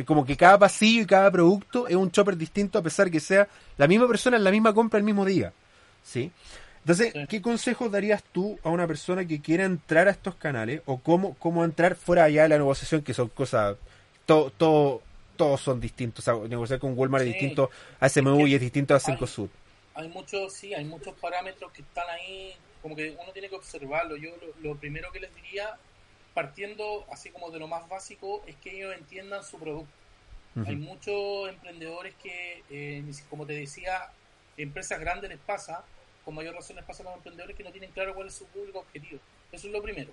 [0.05, 3.47] Como que cada pasillo y cada producto es un chopper distinto a pesar que sea
[3.77, 5.53] la misma persona en la misma compra el mismo día.
[6.03, 6.31] ¿Sí?
[6.85, 7.25] Entonces, sí.
[7.27, 11.33] ¿qué consejos darías tú a una persona que quiera entrar a estos canales o cómo,
[11.39, 13.75] cómo entrar fuera allá de la negociación, que son cosas,
[14.27, 15.01] todo, todo,
[15.35, 17.29] todos son distintos, o sea, negociar con Walmart sí.
[17.31, 19.49] es distinto a SMU y es distinto a Cencosud.
[19.95, 24.15] Hay muchos, sí, hay muchos parámetros que están ahí, como que uno tiene que observarlo.
[24.15, 24.29] Yo
[24.61, 25.77] lo, primero que les diría,
[26.35, 29.91] partiendo así como de lo más básico, es que ellos entiendan su producto.
[30.67, 34.09] Hay muchos emprendedores que, eh, como te decía,
[34.55, 35.83] empresas grandes les pasa,
[36.25, 38.45] con mayor razón les pasa a los emprendedores que no tienen claro cuál es su
[38.47, 39.21] público objetivo.
[39.51, 40.11] Eso es lo primero.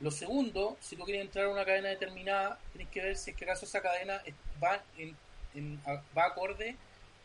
[0.00, 3.36] Lo segundo, si tú quieres entrar a una cadena determinada, tienes que ver si es
[3.36, 4.22] que acaso esa cadena
[4.62, 5.80] va, en,
[6.16, 6.76] va acorde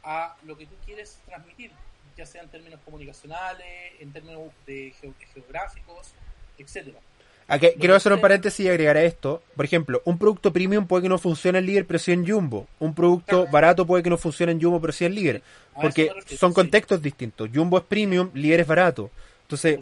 [0.01, 1.71] a lo que tú quieres transmitir,
[2.17, 4.93] ya sea en términos comunicacionales, en términos de
[5.33, 6.13] geográficos,
[6.57, 6.99] etcétera.
[7.47, 9.43] Aquí, quiero hacer un paréntesis y agregar a esto.
[9.55, 12.67] Por ejemplo, un producto premium puede que no funcione en líder, pero sí en Jumbo.
[12.79, 15.41] Un producto barato puede que no funcione en Jumbo, pero sí en líder.
[15.75, 17.49] Porque son contextos distintos.
[17.53, 19.11] Jumbo es premium, líder es barato.
[19.43, 19.79] Entonces,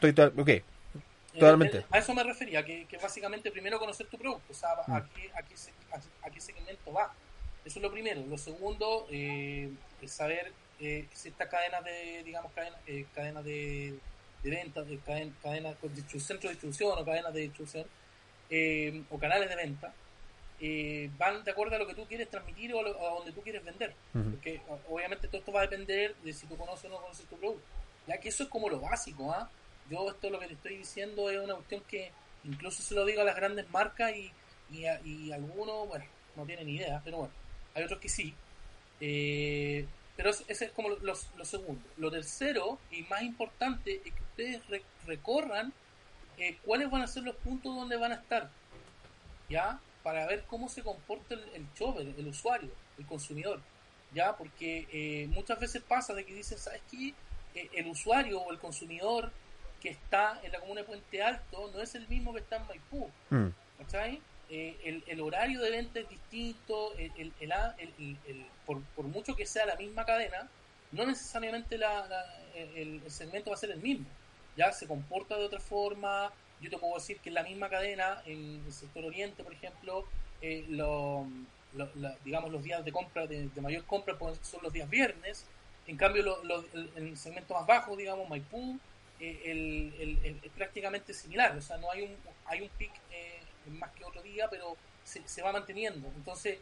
[0.00, 0.50] estoy ok,
[1.32, 1.78] Totalmente.
[1.78, 5.00] Eh, a eso me refería, que, que, básicamente primero conocer tu producto, o sea, a,
[5.00, 5.08] mm.
[5.14, 7.12] qué, a, qué, segmento va.
[7.64, 8.22] Eso es lo primero.
[8.28, 9.70] Lo segundo, eh,
[10.02, 13.94] es saber eh, si estas cadenas de, digamos, cadenas, eh, cadenas de,
[14.42, 15.74] de ventas, de cadenas, cadena,
[16.18, 17.86] centro de distribución o cadenas de distribución,
[19.10, 19.94] o canales de venta,
[21.18, 23.94] van de acuerdo a lo que tú quieres transmitir o a, donde tú quieres vender.
[24.12, 27.36] Porque obviamente todo esto va a depender de si tú conoces o no conoces tu
[27.36, 27.66] producto.
[28.06, 29.48] Ya que eso es como lo básico, ¿ah?
[29.90, 32.10] Yo esto lo que te estoy diciendo es una cuestión que
[32.44, 34.32] incluso se lo digo a las grandes marcas y,
[34.70, 36.04] y, algunos, bueno,
[36.36, 37.32] no tienen idea, pero bueno,
[37.74, 38.34] hay otros que sí.
[39.00, 41.82] Eh, pero ese es como lo, segundo.
[41.96, 44.62] Lo tercero y más importante es que ustedes
[45.06, 45.72] recorran
[46.38, 48.50] eh, cuáles van a ser los puntos donde van a estar,
[49.48, 49.80] ¿ya?
[50.02, 53.60] Para ver cómo se comporta el, el el usuario, el consumidor,
[54.12, 54.36] ¿ya?
[54.36, 57.14] Porque eh, muchas veces pasa de que dicen, ¿sabes qué?
[57.54, 59.30] el usuario o el consumidor
[59.82, 62.66] que está en la comuna de Puente Alto no es el mismo que está en
[62.66, 63.10] Maipú.
[63.28, 63.48] Mm.
[64.54, 67.32] Eh, el, horario de venta es distinto, el,
[68.66, 70.46] por, mucho que sea la misma cadena,
[70.90, 71.80] no necesariamente
[72.76, 74.04] el, segmento va a ser el mismo.
[74.54, 76.30] Ya se comporta de otra forma.
[76.60, 80.04] Yo te puedo decir que en la misma cadena, en el sector oriente, por ejemplo,
[80.42, 80.66] eh,
[82.22, 85.46] digamos los días de compra, de, mayor compra, son los días viernes.
[85.86, 86.38] En cambio,
[86.94, 88.78] en el segmento más bajo, digamos, Maipú,
[89.18, 94.04] el, es prácticamente similar, o sea, no hay un, hay un pic eh, más que
[94.04, 96.08] otro día, pero se, va manteniendo.
[96.16, 96.58] Entonces,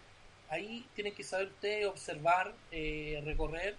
[0.49, 3.77] ahí tienen que saber ustedes observar, eh, recorrer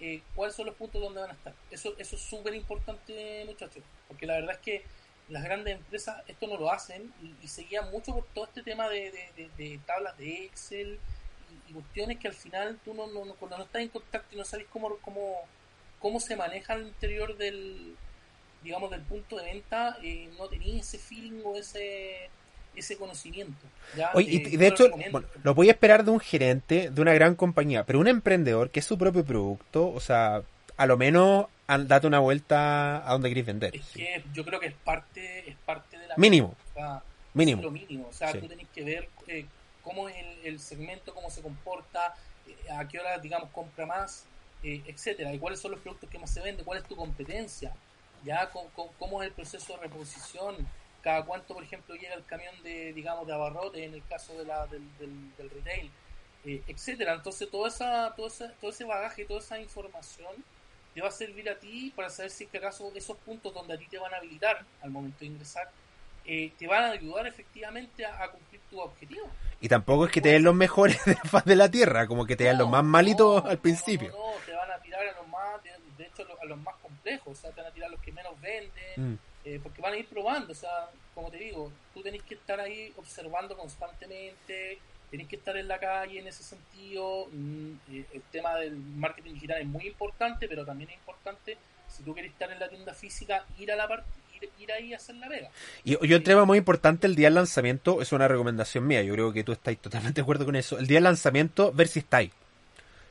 [0.00, 1.54] eh, cuáles son los puntos donde van a estar.
[1.70, 4.84] Eso, eso es súper importante, muchachos, porque la verdad es que
[5.28, 9.10] las grandes empresas esto no lo hacen y, seguían mucho por todo este tema de,
[9.56, 10.98] de, tablas de Excel
[11.68, 14.44] y, cuestiones que al final tú no, no, cuando no estás en contacto y no
[14.44, 15.40] sabes cómo, cómo,
[15.98, 17.96] cómo se maneja al interior del,
[18.62, 22.28] digamos, del punto de venta, eh, no tenía ese feeling o ese
[22.76, 23.66] ese conocimiento.
[24.16, 24.88] y eh, de hecho,
[25.42, 28.80] lo voy a esperar de un gerente de una gran compañía, pero un emprendedor que
[28.80, 30.42] es su propio producto, o sea,
[30.76, 33.76] a lo menos date una vuelta a donde queréis vender.
[33.76, 36.14] Es que yo creo que es parte, es parte de la...
[36.16, 36.54] Mínimo.
[37.32, 37.62] mínimo.
[37.62, 38.08] lo mínimo.
[38.08, 39.46] O sea, tú tenés que ver eh,
[39.82, 42.14] cómo es el, segmento, cómo se comporta,
[42.70, 44.24] a qué hora, digamos, compra más,
[44.62, 47.72] etcétera, y cuáles son los productos que más se venden, cuál es tu competencia
[48.24, 48.50] ya
[48.98, 50.56] cómo, es el proceso de reposición,
[51.04, 54.46] cada cuánto, por ejemplo, llega el camión de, digamos, de abarrote en el caso de
[54.46, 55.90] la, del, del, retail,
[56.46, 57.12] eh, etcétera.
[57.12, 60.32] Entonces, todo, esa, todo, ese, todo ese bagaje, toda esa información
[60.94, 63.78] te va a servir a ti para saber si que acaso esos puntos donde a
[63.78, 65.70] ti te van a habilitar al momento de ingresar,
[66.24, 69.28] eh, te van a ayudar efectivamente a, cumplir tu objetivo.
[69.60, 72.24] Y tampoco es que te den los mejores de la faz de la tierra, como
[72.24, 74.08] que te den los más malitos al principio.
[74.10, 75.62] No, no, te van a tirar a los más,
[75.98, 76.74] de, hecho, a los más
[77.26, 79.18] o sea, te van a tirar los que menos venden, mm.
[79.44, 82.58] Eh, porque van a ir probando, o sea, como te digo, tú tenés que estar
[82.60, 84.78] ahí observando constantemente,
[85.10, 89.34] tenés que estar en la calle en ese sentido, mm, eh, el tema del marketing
[89.34, 91.56] digital es muy importante, pero también es importante,
[91.88, 94.08] si tú quieres estar en la tienda física, ir a la parte
[94.58, 95.50] ir, ahí a hacer la vega.
[95.84, 99.14] Y, yo un tema muy importante el día del lanzamiento, es una recomendación mía, yo
[99.14, 100.78] creo que tú estás totalmente de acuerdo con eso.
[100.78, 102.30] El día del lanzamiento, ver si estáis.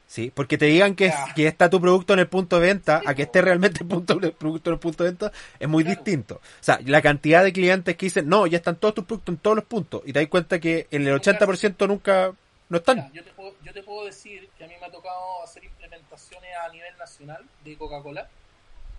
[0.08, 3.16] Sí, porque te digan que, que está tu producto en el punto de venta, a
[3.16, 6.36] que esté realmente el, punto, producto en el punto de venta, es muy distinto.
[6.36, 9.40] O sea, la cantidad de clientes que dicen, no, ya están todos tus productos en
[9.40, 12.32] todos los puntos, y te das cuenta que en el 80% nunca
[12.70, 13.12] no están.
[13.12, 16.50] yo, te puedo, yo te puedo decir que a mí me ha tocado hacer implementaciones
[16.64, 18.28] a nivel nacional de Coca-Cola,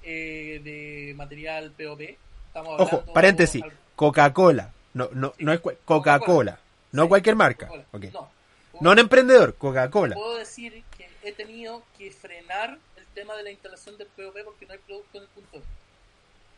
[0.02, 2.00] eh, de material POP.
[2.46, 3.62] Estamos Ojo, paréntesis,
[3.94, 6.58] Coca-Cola, no, no, no es Coca-Cola,
[6.92, 7.68] no cualquier marca.
[7.92, 8.30] No,
[8.80, 10.14] no un emprendedor, Coca-Cola.
[10.14, 10.84] Puedo decir
[11.24, 15.18] he tenido que frenar el tema de la instalación del POP porque no hay producto
[15.18, 15.62] en el punto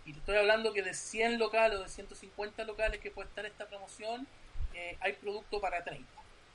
[0.04, 3.66] Y estoy hablando que de 100 locales o de 150 locales que puede estar esta
[3.66, 4.26] promoción,
[4.74, 6.04] eh, hay producto para 30.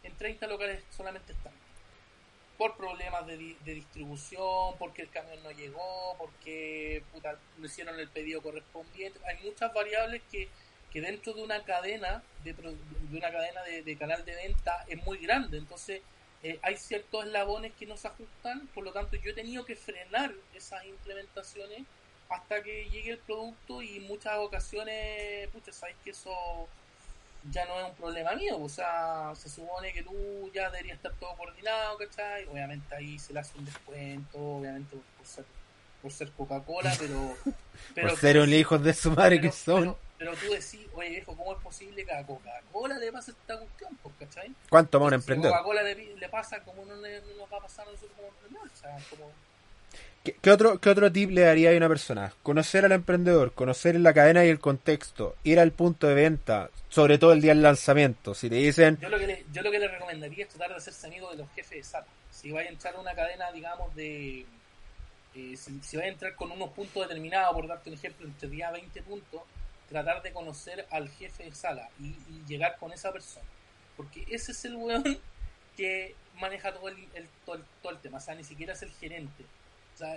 [0.04, 1.54] En 30 locales solamente están.
[2.58, 8.10] por problemas de, de, distribución, porque el camión no llegó, porque puta, no hicieron el
[8.10, 9.20] pedido correspondiente.
[9.26, 10.48] Hay muchas variables que,
[10.92, 15.18] que dentro de una cadena de, de una cadena de, canal de venta es muy
[15.18, 15.58] grande.
[15.58, 16.02] Entonces
[16.44, 19.76] eh, hay ciertos eslabones que no se ajustan, por lo tanto yo he tenido que
[19.76, 21.84] frenar esas implementaciones
[22.30, 26.32] hasta que llegue el producto y muchas ocasiones, pucha, sabes que eso
[27.50, 31.14] ya no es un problema mío, o sea, se supone que tú ya deberías estar
[31.20, 32.48] todo coordinado, ¿cachai?
[32.48, 35.46] Obviamente ahí se le hace un descuento, obviamente por ser,
[36.02, 37.36] por ser Coca-Cola, pero,
[37.96, 38.10] pero...
[38.10, 39.82] por ser un hijo de su madre que son.
[39.82, 43.98] Pero, tú decís, oye viejo, ¿cómo es posible que a Coca-Cola le pase esta cuestión?
[44.04, 44.54] Pues, ¿cachai?
[44.70, 45.52] ¿Cuánto más un emprendedor?
[45.52, 48.28] Si a Coca-Cola le, pasa, como no, le, nos va a pasar a nosotros como
[48.30, 48.74] emprendedores?
[48.74, 49.32] O sea, como
[50.24, 52.32] ¿Qué, otro, ¿Qué otro tip le daría a una persona?
[52.44, 57.18] Conocer al emprendedor, conocer la cadena y el contexto, ir al punto de venta, sobre
[57.18, 58.36] todo el día del lanzamiento.
[58.36, 59.00] Si te dicen.
[59.02, 61.38] Yo lo que le, yo lo que le recomendaría es tratar de hacerse amigo de
[61.38, 62.06] los jefes de sala.
[62.30, 64.46] Si va a entrar a una cadena, digamos, de.
[65.34, 68.68] Eh, si, va a entrar con unos puntos determinados, por darte un ejemplo, entre 10
[68.68, 69.42] a 20 puntos,
[69.92, 72.16] tratar de conocer al jefe de sala y,
[72.48, 73.46] llegar con esa persona.
[73.96, 75.20] Porque ese es el weón
[75.78, 76.98] que maneja todo el,
[77.46, 78.18] todo el, todo el tema.
[78.18, 79.44] O sea, ni siquiera es el gerente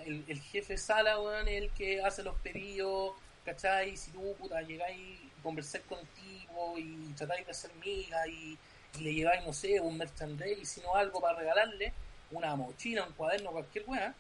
[0.07, 3.13] el, el jefe sala, weón, es el que hace los pedidos,
[3.45, 3.97] ¿cachai?
[3.97, 8.59] Si tú, puta, llegáis y conversáis con el y tratáis de hacer miga y,
[9.01, 11.93] le lleváis, no sé, un merchandise, sino algo para regalarle,
[12.31, 14.15] una mochila, un cuaderno, cualquier weá,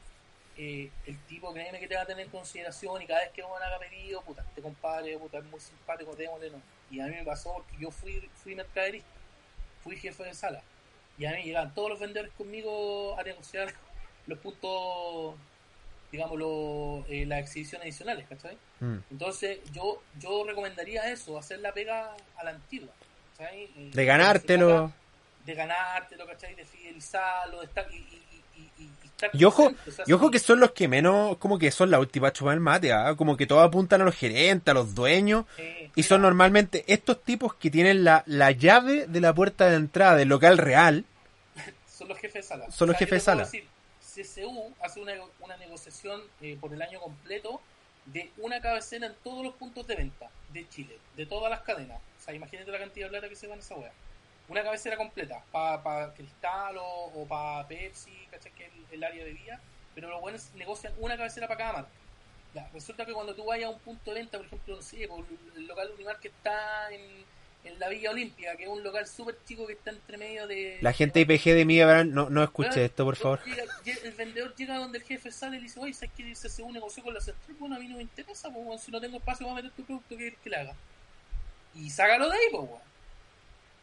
[0.56, 3.42] eh, el tipo créeme que te va a tener en consideración y cada vez que
[3.42, 6.62] uno haga pedido, puta, este compadre, puta, es muy simpático, démosle no.
[6.90, 9.08] Y a mí me pasó porque yo fui, fui mercaderista,
[9.82, 10.62] fui jefe de sala.
[11.18, 13.72] Y a mí llegaban todos los vendedores conmigo a negociar
[14.26, 15.34] los puntos
[16.14, 16.38] digamos,
[17.08, 18.56] eh, las exhibiciones adicionales, ¿cachai?
[18.78, 18.98] Mm.
[19.10, 22.92] Entonces, yo yo recomendaría eso, hacer la pega a la antigua,
[23.36, 23.90] ¿cachai?
[23.90, 24.92] De ganártelo.
[25.44, 26.54] De ganártelo, ¿cachai?
[26.54, 27.92] De fidelizarlo, de estar...
[27.92, 28.23] Y, y,
[29.32, 29.72] y, ojo,
[30.06, 32.92] y ojo que son los que menos, como que son la última chupa del mate,
[32.92, 33.14] ¿ah?
[33.16, 35.46] como que todos apuntan a los gerentes, a los dueños,
[35.94, 40.16] y son normalmente estos tipos que tienen la, la llave de la puerta de entrada
[40.16, 41.04] del local real.
[41.86, 42.70] son los jefes de sala.
[42.70, 43.48] Son los jefes de sala.
[44.14, 47.60] CCU hace una, una negociación eh, por el año completo
[48.06, 51.98] de una cabecera en todos los puntos de venta de Chile, de todas las cadenas.
[52.20, 53.92] O sea, imagínate la cantidad de plata que se va en esa wea.
[54.48, 58.52] Una cabecera completa, para Cristal o, para Pepsi, ¿cachai?
[58.52, 59.60] Que es el, área de vía,
[59.94, 62.70] pero los buenos negocian una cabecera para cada marca.
[62.72, 65.24] resulta que cuando tú vayas a un punto de venta, por ejemplo, no sé, por
[65.56, 67.24] el local Unimar que está en
[67.64, 70.78] en la Villa Olímpica, que es un local súper chico que está entre medio de...
[70.82, 73.40] La gente IPG de Mía no, no escuche esto, por favor.
[73.46, 76.74] el vendedor llega donde el jefe sale y le dice, oye, ¿sabes qué dice un
[76.74, 77.56] negocio con la central?
[77.58, 80.16] Bueno, a mí no me interesa, pues, si no tengo espacio para meter tu producto,
[80.16, 80.74] que, que le haga.
[81.74, 82.93] Y sácalo de ahí, pues, bueno.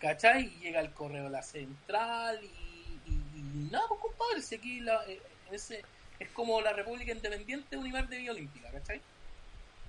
[0.01, 0.45] ¿Cachai?
[0.45, 5.03] Y llega el correo de la central y, y, nada, pues, compadre, si aquí la,
[5.07, 5.83] eh, ese,
[6.19, 9.01] es como la República Independiente Unimar de Villa Olímpica, ¿cachai?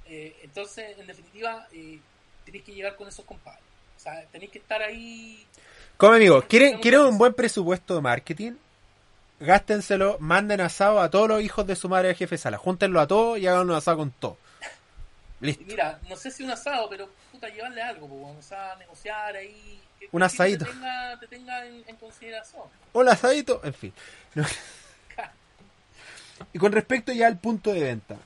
[0.06, 1.98] Eh, entonces, en definitiva, eh,
[2.44, 3.72] tenéis que llegar con esos compadres
[4.02, 5.46] sea, tenéis que estar ahí.
[5.96, 8.52] Como amigo, ¿quieren, ¿quieren un buen presupuesto de marketing?
[9.40, 12.58] Gástenselo, manden asado a todos los hijos de su madre de jefe sala.
[12.58, 14.36] Júntenlo a todos y hagan un asado con todo.
[15.40, 15.64] Listo.
[15.66, 19.80] Mira, no sé si un asado, pero puta, llevarle algo, pues, o sea, negociar ahí.
[20.10, 20.64] Un asadito.
[20.64, 22.62] te tenga, te tenga en, en, consideración.
[22.92, 23.92] Un asadito, en fin.
[26.52, 28.16] y con respecto ya al punto de venta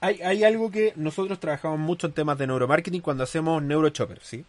[0.00, 4.44] hay, hay algo que nosotros trabajamos mucho en temas de neuromarketing cuando hacemos neurochopper, ¿sí?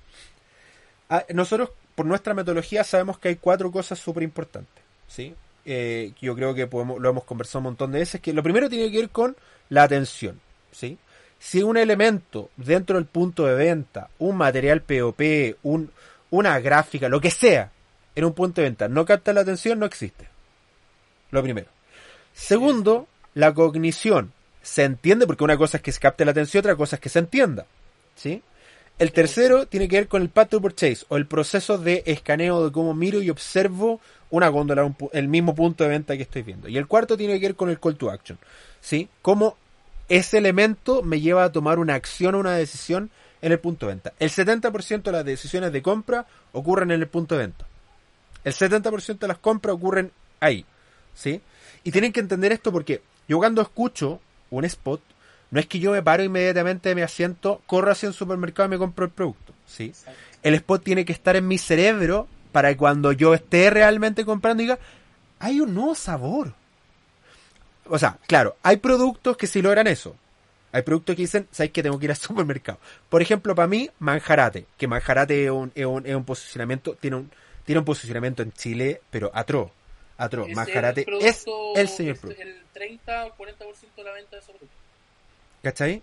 [1.10, 5.34] Ah, nosotros, por nuestra metodología, sabemos que hay cuatro cosas súper importantes, ¿sí?
[5.66, 8.70] Eh, yo creo que podemos, lo hemos conversado un montón de veces, que lo primero
[8.70, 9.36] tiene que ver con
[9.70, 10.40] la atención,
[10.72, 10.98] ¿sí?
[11.40, 15.22] Si un elemento dentro del punto de venta, un material POP,
[15.64, 15.92] un,
[16.30, 17.72] una gráfica, lo que sea,
[18.16, 20.28] en un punto de venta no capta la atención, no existe.
[21.32, 21.68] Lo primero.
[22.34, 26.76] Segundo, la cognición se entiende, porque una cosa es que se capte la atención, otra
[26.76, 27.66] cosa es que se entienda.
[28.16, 28.42] ¿Sí?
[29.00, 32.66] El tercero tiene que ver con el path to purchase o el proceso de escaneo
[32.66, 36.68] de cómo miro y observo una góndola, el mismo punto de venta que estoy viendo.
[36.68, 38.40] Y el cuarto tiene que ver con el call to action.
[38.82, 39.08] ¿Sí?
[39.22, 39.58] Cómo
[40.10, 43.10] ese elemento me lleva a tomar una acción o una decisión
[43.42, 44.14] en el punto de venta.
[44.20, 47.66] El 70% de las decisiones de compra ocurren en el punto de venta.
[48.44, 50.66] El 70% de las compras ocurren ahí.
[51.14, 51.42] ¿Sí?
[51.84, 55.02] Y tienen que entender esto porque yo cuando escucho un spot,
[55.52, 58.72] no es que yo me paro inmediatamente de mi asiento, corro hacia un supermercado y
[58.72, 59.54] me compro el producto.
[59.66, 59.94] ¿sí?
[60.44, 64.62] El spot tiene que estar en mi cerebro para que cuando yo esté realmente comprando
[64.62, 64.80] diga,
[65.40, 66.54] hay un nuevo sabor.
[67.90, 70.16] O sea, claro, hay productos que sí logran eso.
[70.72, 72.78] Hay productos que dicen, ¿sabes que tengo que ir al supermercado?
[73.10, 77.16] Por ejemplo, para mí, Manjarate, que Manjarate es un, es un, es un posicionamiento, tiene
[77.18, 77.32] un,
[77.66, 79.72] tiene un posicionamiento en Chile, pero atroz.
[80.18, 80.48] Atroz.
[80.48, 82.42] Ese Manjarate el es el señor es producto.
[82.42, 84.68] El 30 o 40% de la venta de producto.
[85.64, 86.02] ¿Cachai?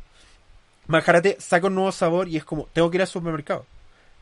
[0.87, 3.66] Manjarate saca un nuevo sabor y es como, tengo que ir al supermercado.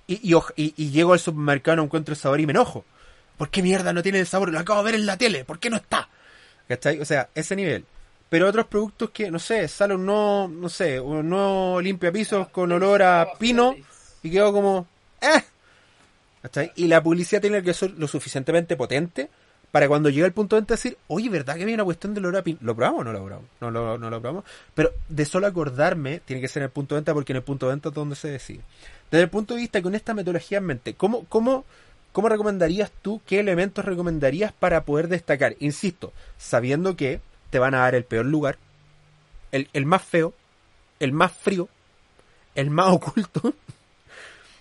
[0.07, 2.85] Y, y, y- y llego al supermercado, no encuentro el sabor y me enojo.
[3.37, 4.51] ¿Por qué mierda no tiene el sabor?
[4.53, 5.45] Lo acabo de ver en la tele.
[5.45, 6.09] ¿Por qué no está?
[6.69, 7.01] ¿Cachai?
[7.01, 7.85] O sea, ese nivel.
[8.29, 12.73] Pero otros productos que, no sé, sale un nuevo, no sé, un nuevo limpiapisos con
[12.73, 13.77] olor a pino
[14.23, 14.87] y quedo como,
[15.21, 15.43] ¡eh!
[16.41, 16.73] ¿Cachai?
[16.77, 19.29] Y la publicidad tiene que ser lo suficientemente potente
[19.71, 22.41] para cuando llega el punto de decir, oye, ¿verdad que había una cuestión del olor
[22.41, 22.59] a pino?
[22.61, 23.51] ¿Lo probamos o no lo probamos?
[23.61, 24.45] No lo, no lo probamos.
[24.75, 27.43] Pero de solo acordarme, tiene que ser en el punto de venta porque en el
[27.43, 28.61] punto de venta es donde se decide.
[29.11, 31.65] Desde el punto de vista con esta metodología en mente, ¿cómo, cómo,
[32.13, 35.57] cómo recomendarías tú, qué elementos recomendarías para poder destacar?
[35.59, 38.59] Insisto, sabiendo que te van a dar el peor lugar,
[39.51, 40.35] el, el más feo,
[41.01, 41.69] el más frío,
[42.55, 43.55] el más oculto.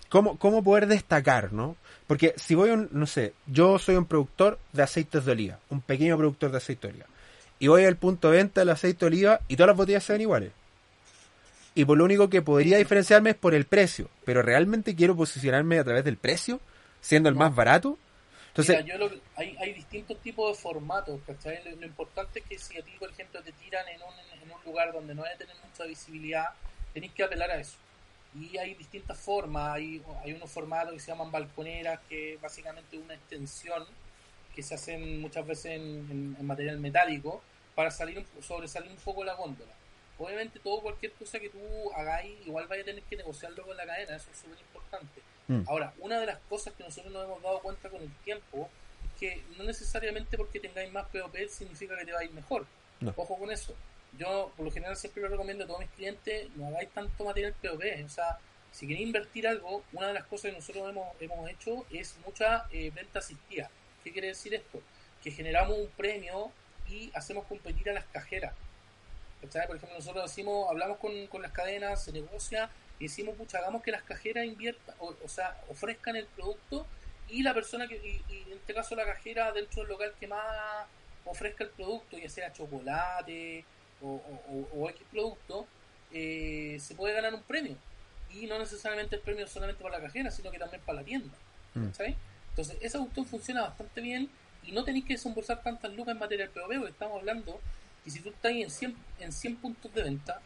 [0.08, 1.76] ¿Cómo, ¿Cómo poder destacar, no?
[2.06, 5.58] Porque si voy a un, no sé, yo soy un productor de aceites de oliva,
[5.70, 7.06] un pequeño productor de aceite de oliva,
[7.58, 10.12] y voy al punto de venta del aceite de oliva y todas las botellas se
[10.12, 10.52] ven iguales.
[11.74, 15.78] Y por lo único que podría diferenciarme es por el precio, pero realmente quiero posicionarme
[15.78, 16.60] a través del precio,
[17.02, 17.40] siendo el No.
[17.40, 17.98] más barato.
[18.48, 21.62] Entonces, Mira, yo lo hay, hay distintos tipos de formatos, ¿cachai?
[21.64, 24.50] Lo, lo importante es que si a ti, por ejemplo, te tiran en un, en
[24.50, 26.46] un lugar donde no hay tener mucha visibilidad,
[26.94, 27.76] tenéis que apelar a eso.
[28.34, 33.14] Y hay distintas formas, hay, hay unos formatos que se llaman balconeras, que básicamente una
[33.14, 33.84] extensión
[34.54, 37.42] que se hacen muchas veces en, en- en material metálico
[37.74, 39.72] para salir un- sobresalir un poco la góndola.
[40.18, 41.58] Obviamente todo cualquier cosa que tú
[41.96, 45.22] hagáis, igual vais a tener que negociarlo con la cadena, eso es súper importante.
[45.52, 45.68] Mm.
[45.68, 48.70] Ahora, una de las cosas que nosotros nos hemos dado cuenta con el tiempo
[49.04, 52.66] es que no necesariamente porque tengáis más POP significa que te va a ir mejor.
[53.00, 53.12] No.
[53.16, 53.74] Ojo con eso.
[54.18, 57.54] Yo, por lo general, siempre lo recomiendo a todos mis clientes, no hagáis tanto material
[57.60, 57.82] POP.
[58.04, 58.38] O sea,
[58.70, 62.66] si queréis invertir algo, una de las cosas que nosotros hemos, hemos hecho es mucha
[62.70, 63.70] eh, venta asistida.
[64.02, 64.80] ¿Qué quiere decir esto?
[65.22, 66.50] Que generamos un premio
[66.88, 68.54] y hacemos competir a las cajeras.
[69.40, 72.70] Por ejemplo, nosotros decimos, hablamos con, con las cadenas, se negocia
[73.02, 76.86] y decimos, pucha, hagamos que las cajeras inviertan, o, o sea, ofrezcan el producto
[77.28, 80.28] y la persona que, y, y en este caso la cajera dentro del local que
[80.28, 80.86] más
[81.24, 83.64] ofrezca el producto, ya sea chocolate
[84.02, 84.22] o,
[84.72, 85.66] o, X producto,
[86.12, 87.76] eh, se puede ganar un premio.
[88.30, 91.34] Y no necesariamente el premio solamente para la cajera, sino que también para la tienda.
[91.74, 91.86] Mm.
[91.86, 92.16] ¿cachai?
[92.50, 94.30] Entonces, esa cuestión funciona bastante bien
[94.62, 97.60] y no tenéis que desembolsar tantas lucas en material POV, porque estamos hablando
[98.04, 100.40] que si tú estás en 100, en 100 puntos de venta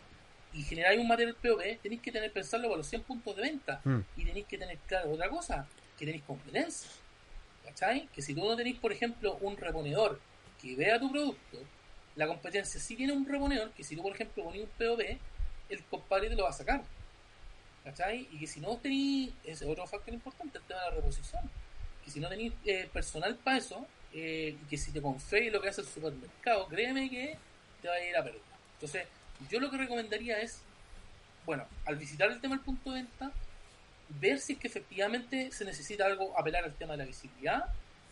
[0.56, 3.80] y generáis un material POV, tenéis que tener pensarlo para los 100 puntos de venta
[3.84, 4.00] Mm.
[4.16, 5.66] y tenéis que tener claro otra cosa,
[5.98, 6.90] que tenéis competencia.
[7.64, 8.08] ¿Cachai?
[8.14, 10.18] Que si tú no tenéis, por ejemplo, un reponedor
[10.62, 11.58] que vea tu producto,
[12.14, 15.18] la competencia sí tiene un reponedor que si tú, por ejemplo, pones un POV,
[15.68, 16.82] el compadre te lo va a sacar.
[17.84, 18.26] ¿Cachai?
[18.32, 21.42] Y que si no tenéis, ese es otro factor importante, el tema de la reposición.
[22.04, 25.60] Que si no tenéis eh, personal para eso, eh, y que si te confíes lo
[25.60, 27.36] que hace el supermercado, créeme que
[27.82, 28.40] te va a ir a perder.
[28.74, 29.06] Entonces,
[29.50, 30.60] yo lo que recomendaría es,
[31.44, 33.32] bueno, al visitar el tema del punto de venta,
[34.20, 37.64] ver si es que efectivamente se necesita algo, apelar al tema de la visibilidad,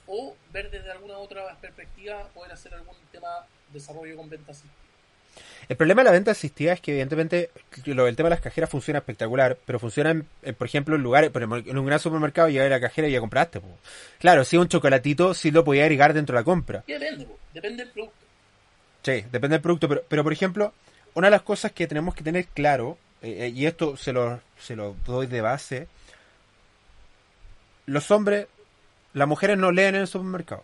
[0.07, 3.29] o ver desde alguna otra perspectiva, poder hacer algún tema
[3.69, 4.85] de desarrollo con ventas asistida.
[5.69, 7.51] El problema de la venta asistida es que evidentemente
[7.87, 11.03] lo, el tema de las cajeras funciona espectacular, pero funciona, en, en, por ejemplo, en
[11.03, 13.61] lugares, por ejemplo, en un gran supermercado llegar a la cajera y ya compraste.
[13.61, 13.79] po.
[14.19, 16.85] Claro, si un chocolatito sí lo podía agregar dentro de la compra.
[16.87, 18.17] Y depende, po, depende del producto.
[19.03, 20.73] Sí, depende del producto, pero, pero por ejemplo,
[21.15, 24.41] una de las cosas que tenemos que tener claro, eh, eh, y esto se lo,
[24.59, 25.89] se lo doy de base,
[27.87, 28.47] los hombres,
[29.13, 30.63] las mujeres no leen en el supermercado.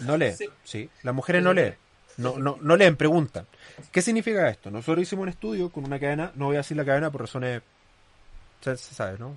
[0.00, 0.48] No leen, Sí.
[0.64, 1.76] sí, las mujeres no leen.
[2.16, 3.46] No, no, no leen, preguntan.
[3.90, 4.70] ¿Qué significa esto?
[4.70, 7.62] Nosotros hicimos un estudio con una cadena, no voy a decir la cadena por razones,
[8.60, 9.36] se, se sabe, ¿no?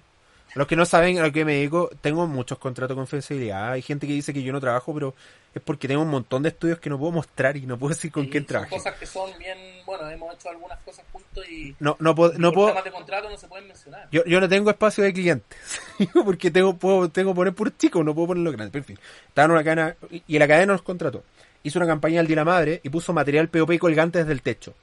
[0.56, 3.72] Los que no saben a qué me dedico, tengo muchos contratos de confidencialidad.
[3.72, 5.16] Hay gente que dice que yo no trabajo, pero
[5.56, 8.12] es porque tengo un montón de estudios que no puedo mostrar y no puedo decir
[8.12, 8.70] con Y quién son trabaje.
[8.76, 12.52] cosas que son bien, bueno, hemos hecho algunas cosas juntos y No, no puedo, no
[12.52, 14.08] por puedo, de contrato no se pueden mencionar.
[14.12, 15.58] yo, yo no tengo espacio de clientes.
[16.26, 18.72] porque tengo, puedo, tengo que poner puros chicos, no puedo ponerlo grande.
[18.72, 19.96] Pero en fin, estaba en una cadena,
[20.28, 21.24] y la cadena nos contrató.
[21.64, 24.42] Hizo una campaña al Día de la Madre y puso material POP colgante desde el
[24.42, 24.74] techo.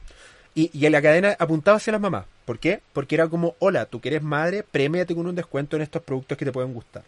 [0.55, 2.27] Y, y en la cadena apuntaba hacia las mamás.
[2.45, 2.81] ¿Por qué?
[2.93, 6.37] Porque era como, hola, tú que eres madre, premiate con un descuento en estos productos
[6.37, 7.05] que te pueden gustar.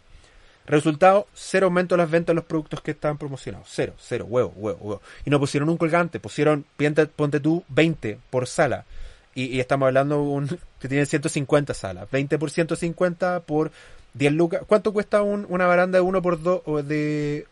[0.65, 3.67] Resultado, cero aumento en las ventas de los productos que estaban promocionados.
[3.69, 5.01] Cero, cero, huevo, huevo, huevo.
[5.25, 6.63] Y no pusieron un colgante, pusieron,
[7.17, 8.85] ponte, tú, 20 por sala.
[9.35, 10.47] Y, estamos hablando de un,
[10.79, 12.09] que tiene 150 salas.
[12.09, 13.71] 20 por 150 por
[14.13, 14.61] 10 lucas.
[14.65, 17.45] ¿Cuánto cuesta un- una baranda de 1 por 2 o de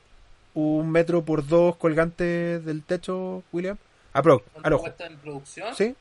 [0.53, 3.75] un metro por 2 colgantes del techo, William?
[4.13, 4.83] Aprox, al ¿Cuánto ojo.
[4.83, 5.75] cuesta en producción?
[5.75, 5.95] ¿Sí?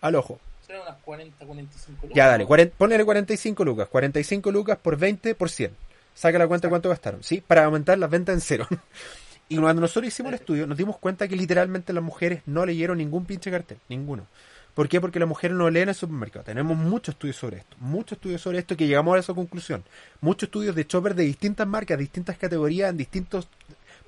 [0.00, 0.38] Al ojo.
[0.66, 2.16] Serán unas 40, 45 lucas.
[2.16, 3.88] Ya, dale, cuaren- ponele 45 lucas.
[3.88, 5.74] 45 lucas por 20 por 100.
[6.14, 7.40] saca la cuenta de cuánto gastaron, ¿sí?
[7.40, 8.66] Para aumentar las ventas en cero.
[9.48, 12.98] y cuando nosotros hicimos el estudio, nos dimos cuenta que literalmente las mujeres no leyeron
[12.98, 14.26] ningún pinche cartel, ninguno.
[14.74, 15.00] ¿Por qué?
[15.00, 16.44] Porque las mujeres no leen en el supermercado.
[16.44, 19.82] Tenemos muchos estudios sobre esto, muchos estudios sobre esto que llegamos a esa conclusión.
[20.20, 23.48] Muchos estudios de chopper de distintas marcas, distintas categorías, en distintos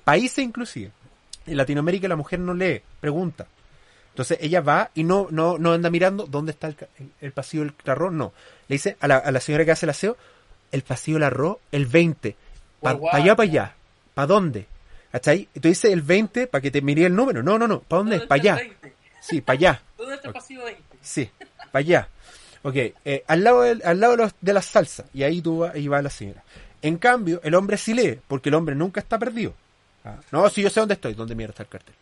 [0.03, 0.91] países inclusive.
[1.47, 3.47] En Latinoamérica la mujer no lee, pregunta.
[4.09, 6.75] Entonces ella va y no, no, no anda mirando dónde está el,
[7.21, 8.33] el pasillo del arroz, no.
[8.67, 10.15] Le dice a la, a la señora que hace el aseo,
[10.71, 12.35] el pasillo del arroz, el 20.
[12.81, 13.75] ¿Para allá, para allá?
[14.13, 14.67] ¿Para dónde?
[15.11, 15.47] ¿Cachai?
[15.53, 17.43] Y tú dices el 20 para que te mire el número.
[17.43, 17.79] No, no, no.
[17.81, 18.15] ¿Para dónde?
[18.17, 18.55] ¿Dónde Para allá.
[18.61, 18.93] el 20?
[19.21, 19.81] Sí, para allá.
[19.97, 20.35] ¿Dónde está el Ok.
[20.35, 20.81] pasivo 20?
[21.01, 21.29] Sí,
[21.71, 22.07] para allá.
[22.63, 25.05] Ok, eh, al lado, del- al lado de, los- de la salsa.
[25.13, 26.41] Y ahí tú vas, ahí va la señora.
[26.81, 29.53] En cambio, el hombre sí lee, porque el hombre nunca está perdido.
[30.05, 31.95] Ah, no, si yo sé dónde estoy, dónde mierda está el cartel.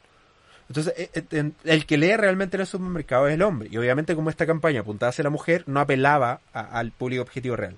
[0.67, 3.69] Entonces, eh, en- el que lee realmente en el supermercado es el hombre.
[3.71, 7.55] Y obviamente, como esta campaña apuntada hacia la mujer, no apelaba a- al público objetivo
[7.55, 7.77] real.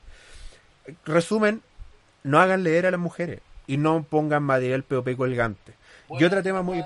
[1.05, 1.61] Resumen,
[2.23, 5.71] no hagan leer a las mujeres y no pongan material POP colgante.
[5.71, 6.83] y Bueno, otro tema muy...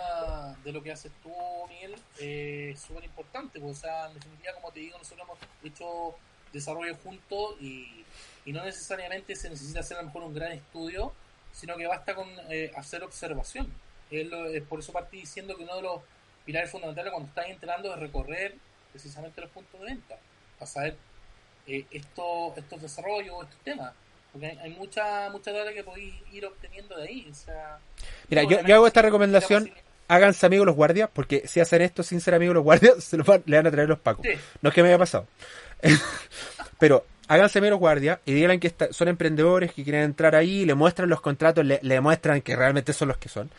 [0.64, 1.32] De lo que haces tú,
[1.70, 3.60] Miguel, eh, es súper importante.
[3.60, 5.40] Pues, o sea, en definitiva, como te digo, nosotros hemos
[5.74, 6.16] hecho
[6.54, 8.04] desarrollo juntos y,
[8.46, 11.14] y no necesariamente se necesita hacer a lo mejor un gran estudio,
[11.60, 13.68] sino que basta con eh, hacer observación.
[14.12, 16.02] Es, lo- es por eso partí diciendo que uno de los
[16.46, 18.56] pilares fundamentales cuando estás entrando es recorrer
[18.92, 20.16] precisamente los puntos de venta,
[20.58, 20.96] para saber
[21.68, 23.94] eh, esto, estos desarrollos, estos temas.
[24.32, 27.28] Porque hay, hay mucha, mucha data que podéis ir obteniendo de ahí.
[27.32, 27.78] O sea,
[28.30, 29.72] Mira, yo, yo hago esta recomendación,
[30.08, 33.28] háganse amigos los guardias, porque si hacen esto sin ser amigos los guardias, se los
[33.28, 34.26] van- le van a traer los pacos.
[34.26, 34.34] Sí.
[34.62, 35.28] No es que me haya pasado.
[36.80, 40.74] Pero háganse amigos los guardias y díganle que son emprendedores que quieren entrar ahí, le
[40.74, 43.50] muestran los contratos, le, muestran que realmente son los que son.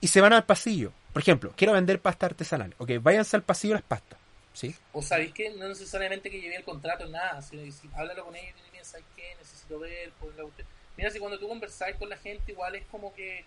[0.00, 0.92] Y se van al pasillo.
[1.12, 2.74] Por ejemplo, quiero vender pasta artesanal.
[2.78, 4.18] Ok, váyanse al pasillo las pastas.
[4.54, 4.74] ¿Sí?
[4.92, 7.40] O sabéis que no necesariamente que lleve el contrato, nada.
[7.42, 9.34] Si, si háblalo con ellos y piensa, ¿sabes qué?
[9.38, 10.12] Necesito ver.
[10.36, 10.44] La...
[10.96, 13.44] Mira, si cuando tú conversáis con la gente, igual es como que.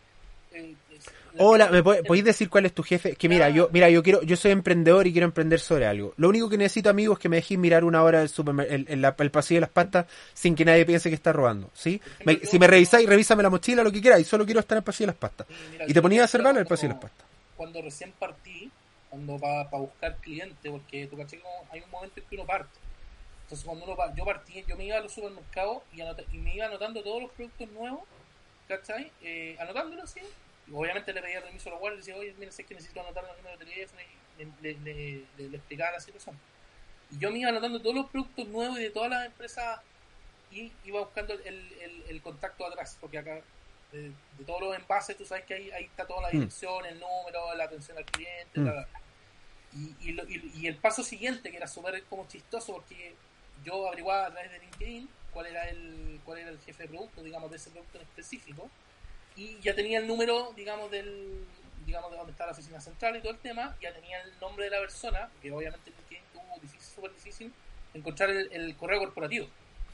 [1.40, 3.16] Hola, ¿me podéis decir cuál es tu jefe?
[3.16, 6.14] Que mira, yo, mira, yo quiero, yo soy emprendedor y quiero emprender sobre algo.
[6.18, 8.30] Lo único que necesito, amigos, es que me dejéis mirar una hora el,
[8.88, 12.00] el, el- pasillo de las pastas sin que nadie piense que está robando, ¿sí?
[12.24, 14.80] Me- si me revisáis, revísame la mochila, lo que quieras, y solo quiero estar en
[14.80, 15.48] el pasillo de las pastas.
[15.72, 17.28] Mira, Y te yo ponías a hacer el pasillo de las pastas.
[17.58, 18.72] Cuando recién partí,
[19.10, 21.42] cuando para buscar cliente, porque tú caché
[21.72, 22.80] hay un momento en que uno parte.
[23.44, 26.56] Entonces, cuando uno yo partí, yo me iba a los supermercados y, anota- y me
[26.56, 28.02] iba anotando todos los productos nuevos,
[28.68, 29.12] ¿cachai?
[29.22, 30.22] Eh, anotándolos, sí.
[30.72, 33.26] Obviamente le pedía permiso a los guardias y decía, oye, mira, sé que necesito anotar
[33.30, 36.40] el número de teléfono y le, le- le- le- le explicaba la situación.
[37.12, 39.82] Y yo me iba anotando todos los productos nuevos y de todas las empresas
[40.52, 41.42] y iba buscando el,
[41.82, 43.42] el, el contacto atrás, porque acá
[43.92, 46.32] de, de todos los envases tú sabes que ahí, ahí está toda la Mm.
[46.32, 48.64] dirección, el número, la atención al cliente, Mm.
[48.64, 49.02] bla, bla, bla.
[49.74, 53.16] Y, y, lo- y- y el paso siguiente, que era súper como chistoso, porque
[53.66, 57.24] yo averiguaba a través de LinkedIn cuál era el cuál era el jefe de producto,
[57.24, 58.70] digamos, de ese producto en específico,
[59.36, 61.46] y ya tenía el número, digamos, del
[61.86, 64.66] digamos de donde está la oficina central y todo el tema, ya tenía el nombre
[64.66, 65.92] de la persona, que obviamente
[66.32, 67.54] tuvo difícil, súper difícil
[67.94, 69.48] encontrar el, el correo corporativo.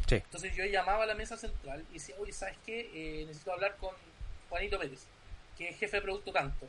[0.08, 0.16] Sí.
[0.16, 2.90] Entonces yo llamaba a la mesa central y decía, oye, ¿sabes qué?
[2.94, 3.94] Eh, necesito hablar con
[4.50, 5.06] Juanito Pérez,
[5.58, 6.68] que es jefe de producto tanto.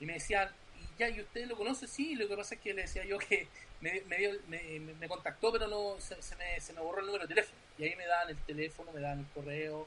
[0.00, 1.08] Y me decían, ¿y ya?
[1.08, 1.86] ¿Y usted lo conoce?
[1.86, 3.48] Sí, lo que pasa es que le decía yo que
[3.80, 7.28] me, me, me, me- contactó, pero no se, me, se me borró el número de
[7.34, 7.58] teléfono.
[7.78, 9.86] Y ahí me daban el teléfono, me daban el correo,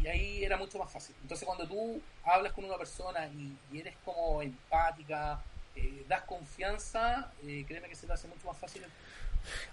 [0.00, 1.14] y ahí era mucho más fácil.
[1.22, 5.40] Entonces cuando tú hablas con una persona y, eres como empática,
[5.76, 8.82] eh, das confianza, eh, créeme que se te hace mucho más fácil.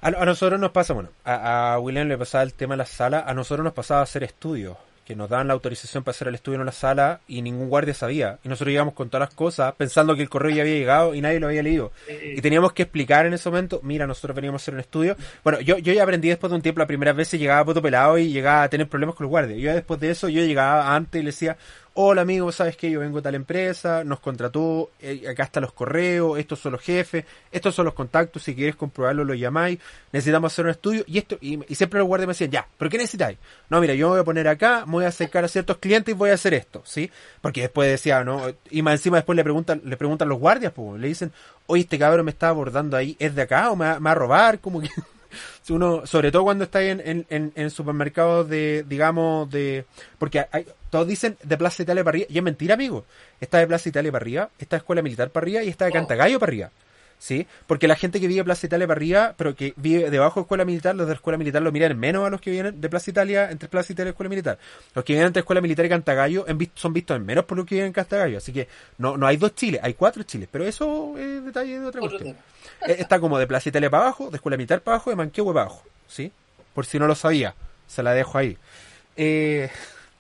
[0.02, 2.86] A, a nosotros nos pasa, bueno, a, a William le pasaba el tema de la
[2.86, 4.78] sala, a nosotros nos pasaba hacer estudios,
[5.10, 7.96] que nos daban la autorización para hacer el estudio en la sala y ningún guardia
[7.96, 8.38] sabía.
[8.44, 11.22] Y nosotros llegamos con todas las cosas pensando que el correo ya había llegado y
[11.22, 11.92] nadie lo había leído.
[12.08, 15.18] Y teníamos que explicar en ese momento, mira, nosotros veníamos a hacer un estudio.
[15.44, 18.20] Bueno, yo, yo ya aprendí después de un tiempo, la primera vez llegaba poto pelado
[18.20, 19.58] y llegaba a tener problemas con los guardias.
[19.58, 21.58] Yo después de eso, yo llegaba antes y le decía,
[22.02, 25.74] hola amigo, sabes que yo vengo de tal empresa, nos contrató, eh, acá están los
[25.74, 29.80] correos, estos son los jefes, estos son los contactos, si quieres comprobarlo lo llamáis,
[30.14, 32.90] necesitamos hacer un estudio y esto, y, y siempre los guardias me decían, ya, pero
[32.90, 33.38] ¿qué necesitáis?
[33.70, 36.16] No, mira, yo me voy a poner acá, me voy a acercar a ciertos clientes
[36.16, 37.12] y voy a hacer esto, ¿sí?
[37.42, 38.44] Porque después decía, ¿no?
[38.72, 41.34] Y más encima después le preguntan, le preguntan los guardias, pues, le dicen,
[41.66, 44.60] oye, este cabrón me está abordando ahí, ¿es de acá o me va, a robar?
[44.60, 44.88] Como que...
[45.70, 49.86] Uno, sobre todo cuando está en, en, en, en supermercados de, digamos, de,
[50.18, 53.06] porque hay, todos dicen de Plaza Italia para arriba, y es mentira, amigo.
[53.40, 55.92] Está de Plaza Italia para arriba, está de Escuela Militar para arriba y está de.
[55.92, 56.72] Cantagallo para arriba.
[57.20, 57.48] ¿Sí?
[57.68, 60.44] Porque la gente que vive de Plaza Italia para arriba, pero que vive debajo de
[60.44, 63.12] Escuela Militar, los de Escuela Militar lo miran menos a los que vienen de Plaza
[63.12, 64.58] Italia, entre Plaza Italia y Escuela Militar.
[64.96, 67.68] Los que vienen entre Escuela Militar y Cantagallo en son vistos en menos por los
[67.68, 68.38] que viven en Cantagallo.
[68.38, 70.48] Así que no, no hay dos chiles, hay cuatro chiles.
[70.50, 72.38] Pero eso es detalle de otra cuestión.
[72.88, 75.54] Eh, Está como de Plaza Italia para abajo, de Escuela Militar para abajo, de Manquehue
[75.54, 76.32] para abajo, ¿sí?
[76.74, 77.54] Por si no lo sabía,
[77.88, 78.58] se la dejo ahí.
[79.18, 79.70] Eh,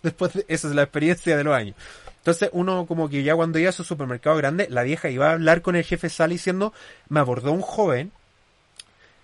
[0.03, 1.75] Después de, esa es la experiencia de los años.
[2.17, 5.33] Entonces uno como que ya cuando iba a su supermercado grande, la vieja iba a
[5.33, 6.73] hablar con el jefe Sala diciendo,
[7.09, 8.11] me abordó un joven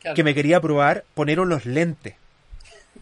[0.01, 0.15] Claro.
[0.15, 2.13] que me quería probar poneros los lentes.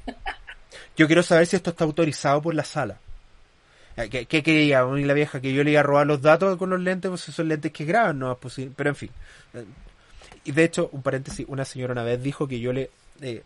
[0.97, 2.97] Yo quiero saber si esto está autorizado por la sala.
[3.97, 4.83] Eh, ¿Qué, qué quería?
[4.83, 7.45] La vieja que yo le iba a robar los datos con los lentes, pues esos
[7.45, 8.73] lentes que graban, no es posible.
[8.75, 9.09] Pero en fin.
[9.53, 9.65] Eh,
[10.45, 12.89] Y de hecho, un paréntesis, una señora una vez dijo que yo le,
[13.21, 13.43] eh,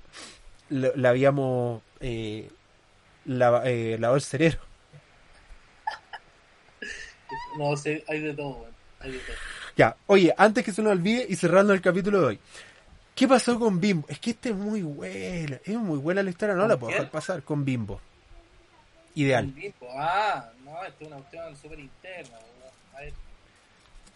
[0.69, 2.49] le, le habíamos eh,
[3.27, 4.59] lava- eh, lavado el cerebro.
[7.57, 8.65] No sé, hay de todo.
[8.99, 9.35] Hay de todo.
[9.75, 12.39] Ya, oye, antes que se nos olvide y cerrando el capítulo de hoy.
[13.15, 14.05] ¿Qué pasó con Bimbo?
[14.09, 16.91] Es que esta es muy buena, es muy buena la historia, no ¿Con la puedo
[16.93, 17.99] dejar pasar con Bimbo.
[19.15, 19.45] Ideal.
[19.45, 19.87] Un bimbo.
[19.97, 22.37] Ah, no, esta es una cuestión súper interna.
[22.95, 23.13] A ver,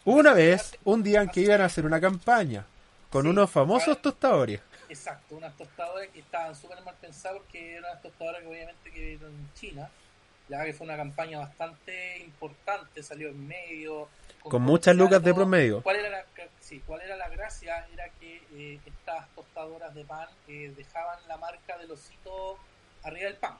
[0.05, 2.63] una vez, un día en que iban a hacer una campaña
[3.09, 4.61] con Sí, unos famosos tostadores.
[4.91, 9.13] Exacto, unas tostadoras que estaban súper mal pensadas porque eran unas tostadoras que obviamente que
[9.13, 9.89] eran en China,
[10.49, 14.09] ya que fue una campaña bastante importante, salió en medio.
[14.43, 15.81] Con muchas lucas de promedio.
[15.81, 16.25] ¿Cuál era la,
[16.59, 17.87] sí, cuál era la gracia?
[17.93, 22.57] Era que eh, estas tostadoras de pan eh, dejaban la marca del osito
[23.03, 23.57] arriba del pan.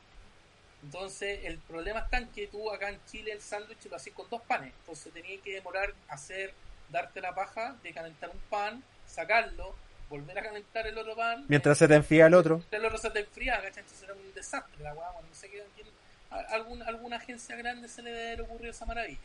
[0.84, 4.30] Entonces, el problema está en que tú acá en Chile el sándwich lo haces con
[4.30, 4.74] dos panes.
[4.80, 6.54] Entonces, tenías que demorar hacer,
[6.90, 9.76] darte la paja de calentar un pan, sacarlo,
[10.12, 11.46] volver a calentar el otro pan.
[11.48, 12.62] Mientras se te enfría el otro.
[12.70, 13.80] el otro se te enfría, ¿cachai?
[13.82, 15.88] Entonces era un desastre la bueno, no sé qué, quién-
[16.30, 19.18] a- algún, alguna agencia grande se le debe haber ocurrido esa maravilla.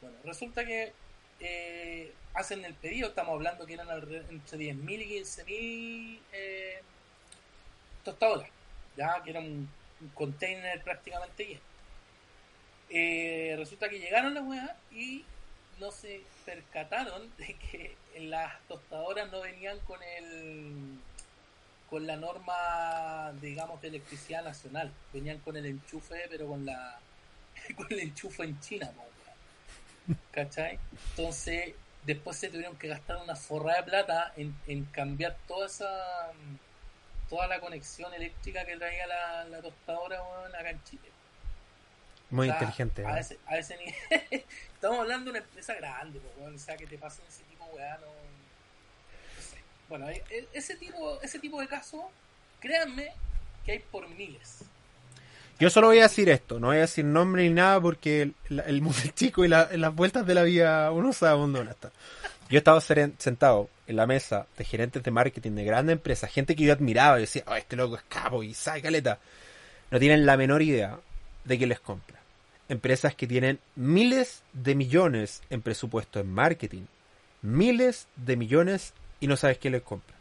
[0.00, 0.92] Bueno, resulta que
[1.40, 6.80] eh, hacen el pedido, estamos hablando que eran entre 10.000 y 15.000 eh,
[8.04, 8.48] tostadoras,
[8.96, 9.68] ya que era un,
[10.00, 11.60] un container prácticamente lleno.
[12.90, 15.24] Eh, resulta que llegaron las weas y
[15.80, 20.98] no se percataron de que las tostadoras no venían con el
[21.88, 26.98] con la norma digamos de electricidad nacional venían con el enchufe pero con la
[27.76, 28.90] con el enchufe en China.
[30.32, 30.78] ¿cachai?
[31.10, 36.32] entonces después se tuvieron que gastar una forrada de plata en, en cambiar toda esa
[37.28, 41.11] toda la conexión eléctrica que traía la, la tostadora weón, acá en Chile
[42.32, 43.06] Muy o sea, inteligente.
[43.06, 43.94] A ese, a ese nivel.
[44.74, 47.72] Estamos hablando de una empresa grande, weón, o sea, que te pasen ese tipo de
[47.76, 49.56] weá, no, no sé.
[49.88, 52.00] Bueno, e- e- ese tipo, ese tipo de casos,
[52.58, 53.12] créanme
[53.64, 54.64] que hay por miles.
[55.60, 58.34] Yo solo voy a decir esto, no voy a decir nombre ni nada porque el,
[58.66, 61.92] el mundo es chico y la- las vueltas de la vida uno sabe dónde está.
[62.48, 66.64] Yo estaba sentado en la mesa de gerentes de marketing de grandes empresas, gente que
[66.64, 69.18] yo admiraba y decía, oh, este loco es capo y sabe caleta.
[69.90, 70.98] No tienen la menor idea
[71.44, 72.18] de que les compra.
[72.68, 76.82] Empresas que tienen miles de millones en presupuesto en marketing,
[77.42, 80.14] miles de millones y no sabes quién les compra.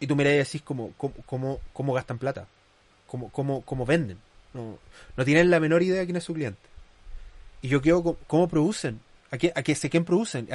[0.00, 2.46] Y tú miras y decís cómo, cómo, cómo, cómo gastan plata,
[3.06, 4.18] cómo, cómo, cómo venden.
[4.52, 4.78] No,
[5.16, 6.58] no tienen la menor idea de quién es su cliente.
[7.62, 10.48] Y yo quiero co- cómo producen, a qué, a qué sé quién producen,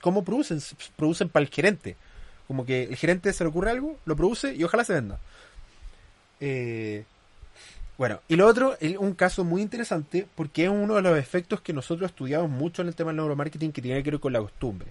[0.00, 0.60] cómo producen,
[0.96, 1.96] producen para el gerente.
[2.46, 5.18] Como que el gerente se le ocurre algo, lo produce y ojalá se venda.
[6.40, 7.04] Eh,
[7.96, 11.60] bueno, y lo otro, el- un caso muy interesante, porque es uno de los efectos
[11.60, 14.40] que nosotros estudiamos mucho en el tema del neuromarketing que tiene que ver con la
[14.40, 14.88] costumbre.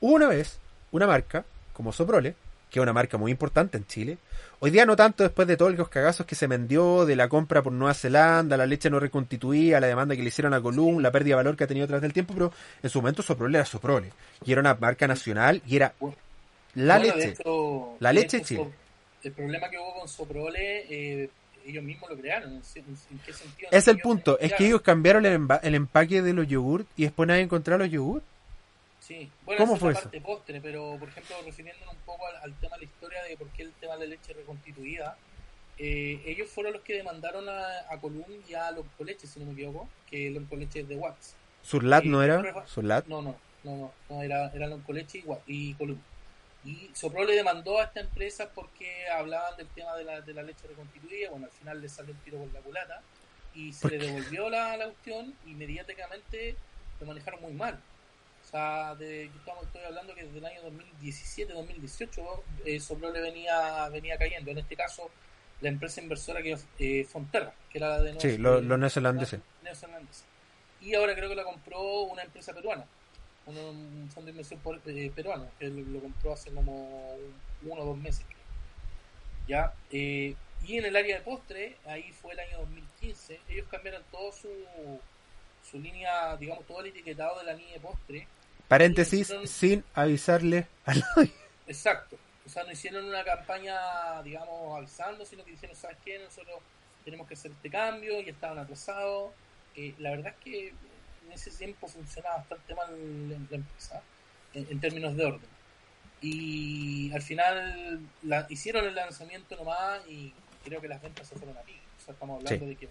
[0.00, 0.58] Hubo una vez
[0.92, 2.34] una marca, como Soprole,
[2.70, 4.18] que es una marca muy importante en Chile,
[4.60, 7.62] hoy día no tanto después de todos los cagazos que se vendió, de la compra
[7.62, 11.10] por Nueva Zelanda, la leche no reconstituida, la demanda que le hicieron a Column, la
[11.12, 13.56] pérdida de valor que ha tenido a través del tiempo, pero en su momento Soprole
[13.58, 14.12] era Soprole,
[14.44, 15.94] y era una marca nacional, y era
[16.74, 17.28] la Bueno, leche.
[17.30, 18.68] hecho- La leche hecho, Chile.
[19.22, 20.86] El problema que hubo con Soprole,
[21.22, 21.30] eh,
[21.66, 22.52] ellos mismos lo crearon.
[22.54, 23.68] ¿En, qué sentido?
[23.70, 27.02] Es el punto, es que ellos cambiaron el, emba- el empaque de los yogurt y
[27.04, 28.24] después nadie encontró los yogurt.
[29.00, 30.22] Sí, bueno, ¿Cómo esa fue es la eso?
[30.24, 33.46] postre, pero por ejemplo, refiriéndonos un poco al, al tema de la historia de por
[33.48, 35.16] qué el tema de la leche reconstituida,
[35.78, 39.52] eh, ellos fueron los que demandaron a, a Column y a Loncoleche, si no me
[39.52, 41.34] equivoco, que Loncoleche es de Watts.
[41.62, 43.06] Surlat Sí, no era, Surlat.
[43.06, 46.00] No, no, no, no, no era, era Loncoleche y, y Column.
[46.66, 50.42] Y Sopro le demandó a esta empresa porque hablaban del tema de la, de la
[50.42, 53.02] leche reconstituida, bueno, al final le salió el tiro por la culata
[53.54, 56.56] y se ¿Por le devolvió la, la cuestión y inmediatamente
[57.00, 57.78] lo manejaron muy mal.
[58.44, 60.60] O sea, de, estamos, estoy hablando que desde el año
[61.02, 64.50] 2017-2018 eh, Sopro le venía, venía cayendo.
[64.50, 65.10] En este caso,
[65.60, 69.40] la empresa inversora que eh, Fonterra, que era la de Sí, Nueva- lo- los neozelandeses.
[69.62, 70.24] neozelandesa.
[70.80, 72.84] Y ahora creo que la compró una empresa peruana,
[73.46, 77.34] un, un fondo de inversión por- eh, peruano, que lo, lo compró hace como un-
[77.70, 78.24] uno o dos meses.
[78.28, 78.36] creo.
[79.48, 80.34] Ya, eh,
[80.66, 84.48] y en el área de postre, ahí fue el año 2015, ellos cambiaron todo su,
[85.70, 88.26] su línea, digamos, todo el etiquetado de la línea de postre.
[88.68, 91.32] Paréntesis, sin avisarle a nadie.
[91.68, 92.16] Exacto.
[92.44, 96.18] O sea, no hicieron una campaña, digamos, avisando, sino que dijeron, ¿sabes qué?
[96.18, 96.60] Nosotros
[97.04, 99.32] tenemos que hacer este cambio y estaban atrasados.
[99.76, 100.72] Eh, la verdad es que
[101.26, 102.88] en ese tiempo funcionaba bastante mal
[103.50, 104.02] la empresa
[104.54, 105.56] en, términos de orden.
[106.22, 110.32] Y al final la, hicieron el lanzamiento nomás y
[110.64, 111.80] creo que las ventas se fueron a pique.
[112.00, 112.88] O sea, estamos hablando de que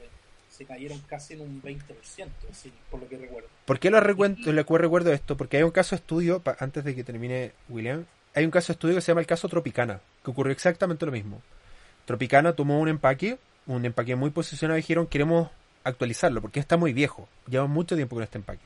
[0.50, 1.84] se cayeron casi en un 20%,
[2.50, 3.50] así, por lo que recuerdo.
[3.66, 5.36] ¿Por qué lo recuerdo, le recuerdo esto?
[5.36, 9.02] Porque hay un caso estudio, antes de que termine William, hay un caso estudio que
[9.02, 11.42] se llama el caso Tropicana, que ocurrió exactamente lo mismo.
[12.06, 15.50] Tropicana tomó un empaque, un empaque muy posicionado y dijeron queremos
[15.86, 18.66] actualizarlo porque está muy viejo, lleva mucho tiempo con este empaque.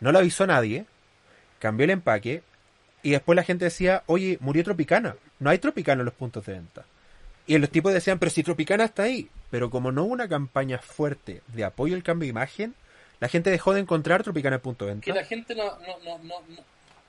[0.00, 0.86] No lo avisó a nadie,
[1.58, 2.42] cambió el empaque
[3.02, 6.54] y después la gente decía, oye, murió Tropicana, no hay Tropicana en los puntos de
[6.54, 6.84] venta.
[7.46, 9.28] Y los tipos decían, pero si Tropicana está ahí.
[9.50, 12.74] Pero como no hubo una campaña fuerte de apoyo al cambio de imagen,
[13.18, 15.04] la gente dejó de encontrar Tropicana en punto de venta.
[15.04, 16.34] Que la gente no, no, no, no,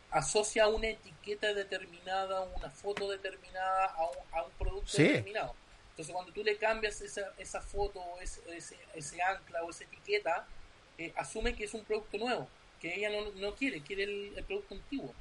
[0.09, 5.55] asocia una etiqueta determinada, una foto determinada a un, a un producto determinado.
[5.91, 10.47] Entonces cuando tú le cambias esa, esa foto, ese, ese, ese ancla o esa etiqueta,
[10.97, 12.47] eh, asume que es un producto nuevo,
[12.79, 15.13] que ella no, no quiere, quiere el producto antiguo.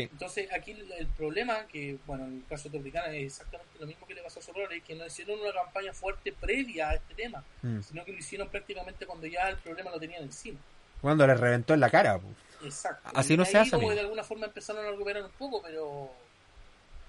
[0.00, 4.06] Entonces, aquí el, problema, que bueno, en el caso de Tropicana es exactamente lo mismo
[4.06, 7.14] que le pasó a Soror, es que no hicieron una campaña fuerte previa a este
[7.14, 7.80] tema, mm.
[7.82, 10.58] sino que lo hicieron prácticamente cuando ya el problema lo tenían encima.
[11.00, 12.20] Cuando le reventó en la cara.
[12.62, 13.10] Exacto.
[13.14, 13.72] Así no se hace.
[13.72, 16.10] Como de alguna forma empezaron a recuperar un poco, pero.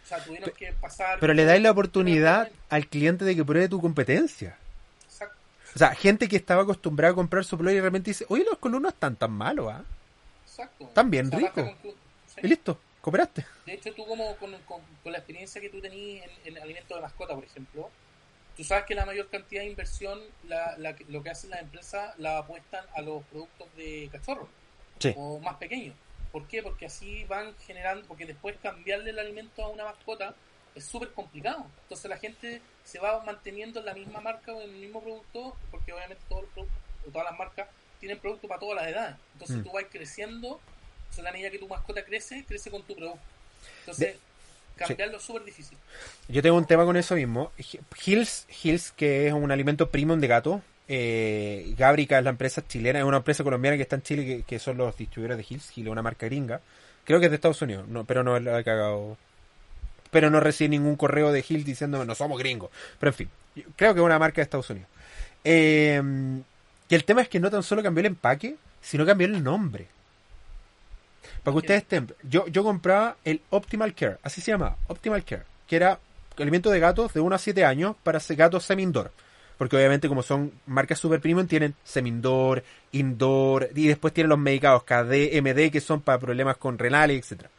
[0.03, 1.19] O sea, tuvieron que pasar.
[1.19, 4.57] Pero le dais la oportunidad al cliente de que pruebe tu competencia.
[5.05, 5.37] Exacto.
[5.75, 8.57] O sea, gente que estaba acostumbrada a comprar su y de repente dice, oye, los
[8.57, 9.83] colunos están tan malos, ¿ah?
[10.45, 10.85] Exacto.
[10.85, 11.71] Están bien ricos.
[12.41, 13.45] Y listo, cooperaste.
[13.65, 17.33] De hecho, tú como con, la experiencia que tú tenías en, en alimentos de mascota,
[17.33, 17.89] por ejemplo,
[18.55, 20.75] tú sabes que la mayor cantidad de inversión, la,
[21.07, 24.47] lo que hacen las empresas, la apuestan a los productos de cachorro
[25.15, 25.95] o más pequeños.
[26.33, 26.63] ¿Por qué?
[26.63, 30.33] Porque así van generando, porque después cambiarle el alimento a una mascota
[30.73, 31.67] es súper complicado.
[31.83, 35.55] Entonces la gente se va manteniendo en la misma marca o en el mismo producto,
[35.69, 37.69] porque obviamente todos los productos, o todas las marcas
[37.99, 39.15] tienen producto para todas las edades.
[39.33, 39.63] Entonces mm.
[39.63, 40.59] tú vas creciendo
[41.03, 43.21] entonces, a la medida que tu mascota crece, crece con tu producto.
[43.81, 44.15] Entonces,
[44.75, 45.77] cambiarlo es súper difícil.
[46.27, 47.51] Yo tengo un tema con eso mismo.
[48.03, 50.63] Hills, Hills que es un alimento premium de gato.
[50.87, 54.59] Eh, Gabrica es la empresa chilena, es una empresa colombiana que está en Chile, que,
[54.59, 55.71] son los distribuidores de Hills.
[55.75, 56.61] Es una marca gringa.
[57.05, 59.17] Creo que es de Estados Unidos, no, pero no la he cagado.
[60.11, 62.69] Pero no recibe ningún correo de Hills diciéndome no somos gringos.
[62.99, 63.29] Pero en fin,
[63.75, 64.89] creo que es una marca de Estados Unidos.
[65.43, 66.01] Eh,
[66.89, 69.87] y el tema es que no tan solo cambió el empaque, sino cambió el nombre.
[71.43, 72.13] Para que ustedes estén.
[72.23, 75.99] Yo, yo compraba el Optimal Care, así se llama, Optimal Care, que era
[76.37, 79.11] alimento de gatos de 1 a 7 años para gatos semi-indoor.
[79.57, 84.83] Porque obviamente como son marcas super premium tienen semi-indoor, indoor y después tienen los medicados
[84.83, 87.49] KD, MD que son para problemas con renales, etcétera.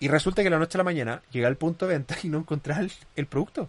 [0.00, 2.38] Y resulta que la noche a la mañana llegué al punto de venta y no
[2.38, 3.68] encontraba el, el, producto.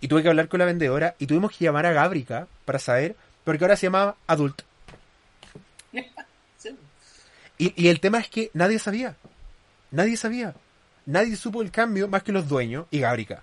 [0.00, 3.16] Y tuve que hablar con la vendedora y tuvimos que llamar a Gabrica para saber,
[3.44, 4.62] porque ahora se llamaba Adult.
[7.58, 9.16] Y, el tema es que nadie sabía.
[9.90, 10.54] Nadie sabía.
[11.06, 13.42] Nadie supo el cambio más que los dueños y Gabrica.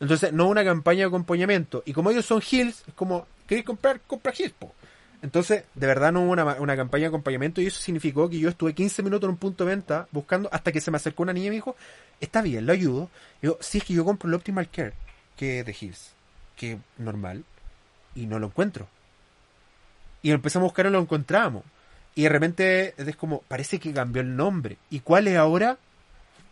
[0.00, 1.82] Entonces, no una campaña de acompañamiento.
[1.86, 4.00] Y como ellos son Hills, es como, ¿queréis comprar?
[4.06, 4.54] Compra Hills,
[5.22, 8.74] Entonces, de verdad no hubo una, campaña de acompañamiento y eso significó que yo estuve
[8.74, 11.46] 15 minutos en un punto de venta buscando hasta que se me acercó una niña
[11.46, 11.76] y me dijo,
[12.20, 13.10] está bien, lo ayudo.
[13.40, 14.92] Y yo, sí, es que yo compro el Optimal Care,
[15.36, 16.12] que es de Hills,
[16.56, 17.44] que normal,
[18.14, 18.88] y no lo encuentro.
[20.22, 21.62] Y empezamos a buscar y lo encontramos.
[22.14, 24.78] Y de repente es como, parece que cambió el nombre.
[24.90, 25.78] ¿Y cuál es ahora?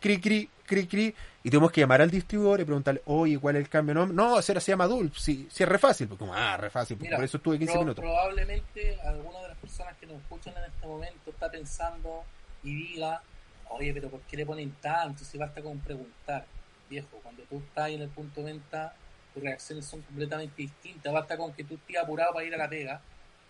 [0.05, 1.14] Cri, cri, cri, cri.
[1.42, 4.14] Y tenemos que llamar al distribuidor y preguntarle, oye, ¿cuál es el cambio de nombre?
[4.14, 5.14] No, será se llama Dulp.
[5.14, 6.09] Sí, sí, es re fácil.
[6.09, 6.98] Porque, ah, re fácil.
[6.98, 8.05] por eso estuve 15 minutos.
[8.05, 12.22] Probablemente alguna de las personas que nos escuchan en este momento está pensando
[12.62, 13.22] y diga,
[13.70, 15.24] oye, pero ¿por qué le ponen tanto?
[15.24, 16.44] Si basta con preguntar.
[16.90, 18.94] Viejo, cuando tú estás en el punto de venta,
[19.32, 21.14] tus reacciones son completamente distintas.
[21.14, 23.00] Basta con que tú estés apurado para ir a la pega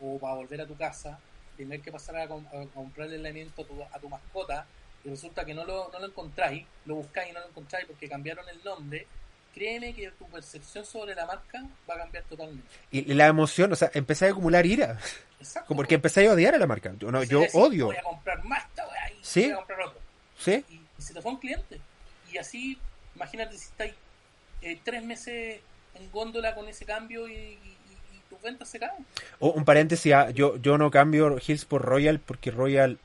[0.00, 1.18] o para volver a tu casa
[1.57, 4.66] tener que pasar a, comprarle el alimento a tu, a tu, mascota
[5.05, 8.09] y resulta que no lo, no lo encontráis, lo buscáis y no lo encontráis porque
[8.09, 9.07] cambiaron el nombre,
[9.55, 12.66] créeme que tu percepción sobre la marca va a cambiar totalmente.
[12.90, 14.98] Y la emoción, o sea, empecé a acumular ira.
[15.38, 15.74] Exacto.
[15.74, 16.94] Porque empecé a odiar a la marca.
[16.98, 17.86] Yo, no, yo odio.
[17.86, 18.64] Voy a comprar más,
[19.11, 19.42] y ¿Sí?
[19.42, 20.00] voy a comprar otro.
[20.38, 20.64] ¿Sí?
[20.68, 21.78] Y, se te fue un cliente.
[22.32, 22.78] Y así,
[23.14, 23.94] imagínate si estáis
[24.62, 25.61] eh, tres meses
[25.94, 27.59] en góndola con ese cambio y
[28.64, 28.80] se
[29.40, 32.98] un paréntesis, ah, yo, yo no cambio Hills por Royal porque Royal...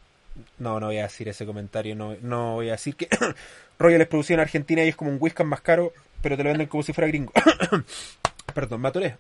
[0.58, 3.10] No, no voy a decir ese comentario, no, no voy a decir que
[3.80, 6.50] Royal es producido en Argentina y es como un whisky más caro, pero te lo
[6.50, 7.32] venden como si fuera gringo.
[8.54, 8.92] Perdón, me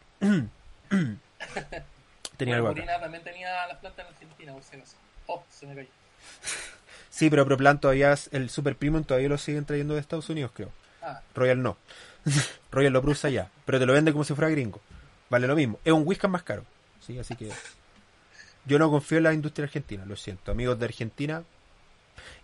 [2.38, 4.95] tenía algo también tenía las plantas en Argentina, por si acaso.
[5.28, 5.89] Oh, se me cayó.
[7.10, 10.72] Sí, pero ProPlan todavía, el Super Premium todavía lo siguen trayendo de Estados Unidos, creo.
[11.01, 11.22] Ah.
[11.36, 11.78] Royal no.
[12.72, 14.80] Royal lo produce allá, pero te lo vende como si fuera gringo.
[15.30, 15.80] vale lo mismo.
[15.84, 16.64] Es un whisky más caro.
[17.05, 17.49] Sí, así que
[18.70, 20.51] yo no confío en la industria argentina, lo siento.
[20.51, 21.43] Amigos de Argentina,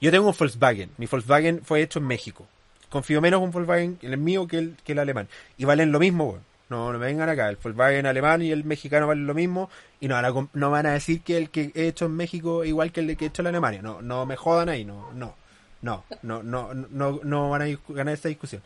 [0.02, 0.90] yo tengo un Volkswagen.
[0.98, 2.48] Mi Volkswagen fue hecho en México.
[2.90, 5.28] Confío menos en un Volkswagen, el mío, que el, que el alemán.
[5.58, 6.42] Y valen lo mismo, weón.
[6.68, 7.48] No, no me vengan acá.
[7.50, 9.70] El Volkswagen alemán y el mexicano valen lo mismo.
[10.00, 12.64] Y no van a, no van a decir que el que he hecho en México
[12.64, 13.82] es igual que el que he hecho en Alemania.
[13.84, 14.84] No, no me jodan ahí.
[14.84, 15.36] No, no.
[15.82, 18.64] No, no, no, no, no van a ganar esta discusión.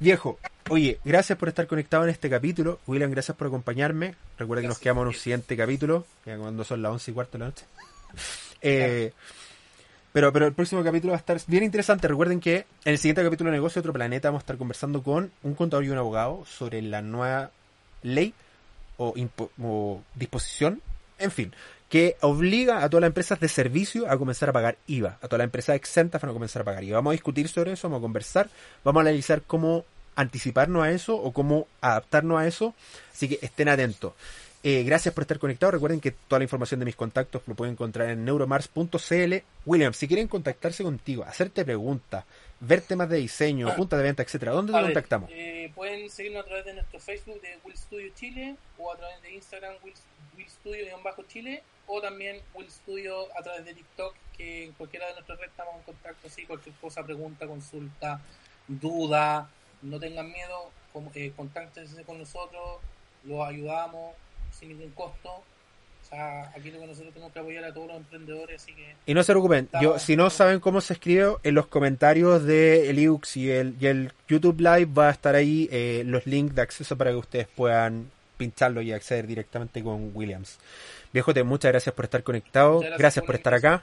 [0.00, 0.38] Viejo,
[0.68, 2.78] oye, gracias por estar conectado en este capítulo.
[2.86, 4.14] William, gracias por acompañarme.
[4.38, 7.32] Recuerda que nos quedamos en un siguiente capítulo, ya cuando son las once y cuarto
[7.32, 7.64] de la noche.
[8.60, 9.12] Eh,
[10.12, 12.08] pero, pero el próximo capítulo va a estar bien interesante.
[12.08, 15.04] Recuerden que en el siguiente capítulo de Negocio de Otro Planeta vamos a estar conversando
[15.04, 17.52] con un contador y un abogado sobre la nueva
[18.02, 18.34] ley
[18.96, 19.14] o,
[19.62, 20.82] o disposición,
[21.20, 21.52] en fin,
[21.88, 25.18] que obliga a todas las empresas de servicio a comenzar a pagar IVA.
[25.22, 26.98] A todas las empresas exentas van a comenzar a pagar IVA.
[26.98, 28.50] Vamos a discutir sobre eso, vamos a conversar,
[28.84, 29.84] vamos a analizar cómo
[30.14, 32.74] anticiparnos a eso o cómo adaptarnos a eso.
[33.12, 34.12] Así que estén atentos.
[34.62, 35.72] Eh, gracias por estar conectados.
[35.72, 39.34] Recuerden que toda la información de mis contactos lo pueden encontrar en neuromars.cl.
[39.64, 42.24] William, si quieren contactarse contigo, hacerte preguntas,
[42.60, 45.30] ver temas de diseño, puntas de venta, etcétera, ¿dónde te contactamos?
[45.32, 49.22] eh, pueden seguirnos a través de nuestro Facebook de Will Studio Chile o a través
[49.22, 49.94] de Instagram Will,
[50.36, 55.38] Will Studio-Chile o también Will Studio a través de TikTok que en cualquiera de nuestras
[55.38, 58.20] redes estamos en contacto así cualquier cosa, pregunta, consulta,
[58.66, 59.48] duda,
[59.82, 62.80] no tengan miedo, com- eh, contáctense con nosotros,
[63.24, 64.14] los ayudamos
[64.52, 65.42] sin ningún costo.
[66.08, 68.94] O sea, aquí lo que nosotros tenemos que apoyar a todos los emprendedores, así que
[69.04, 72.88] Y no se preocupen, yo, si no saben cómo se escribe, en los comentarios de
[72.88, 76.54] el iux y el, y el YouTube Live va a estar ahí eh, los links
[76.54, 80.58] de acceso para que ustedes puedan pincharlo y acceder directamente con Williams.
[81.12, 83.82] Viejote, muchas gracias por estar conectado, gracias, gracias por estar acá.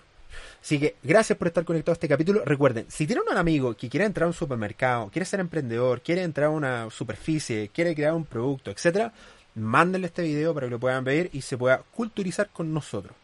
[0.62, 2.44] Así que gracias por estar conectado a este capítulo.
[2.44, 6.24] Recuerden, si tienen un amigo que quiere entrar a un supermercado, quiere ser emprendedor, quiere
[6.24, 9.14] entrar a una superficie, quiere crear un producto, etcétera,
[9.56, 13.16] mándenle este video para que lo puedan ver y se pueda culturizar con nosotros.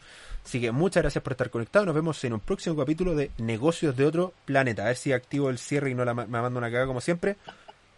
[0.44, 1.86] Así que muchas gracias por estar conectado.
[1.86, 4.82] Nos vemos en un próximo capítulo de Negocios de otro planeta.
[4.82, 7.36] A ver si activo el cierre y no la, me mando una cagada como siempre.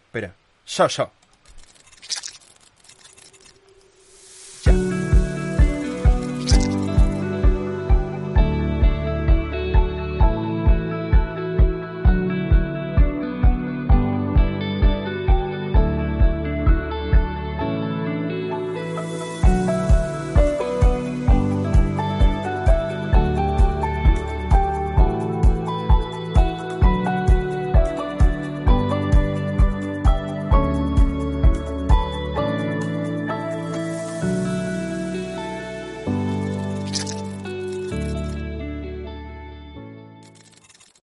[0.07, 0.35] Espera.
[0.65, 1.24] Chao, chao.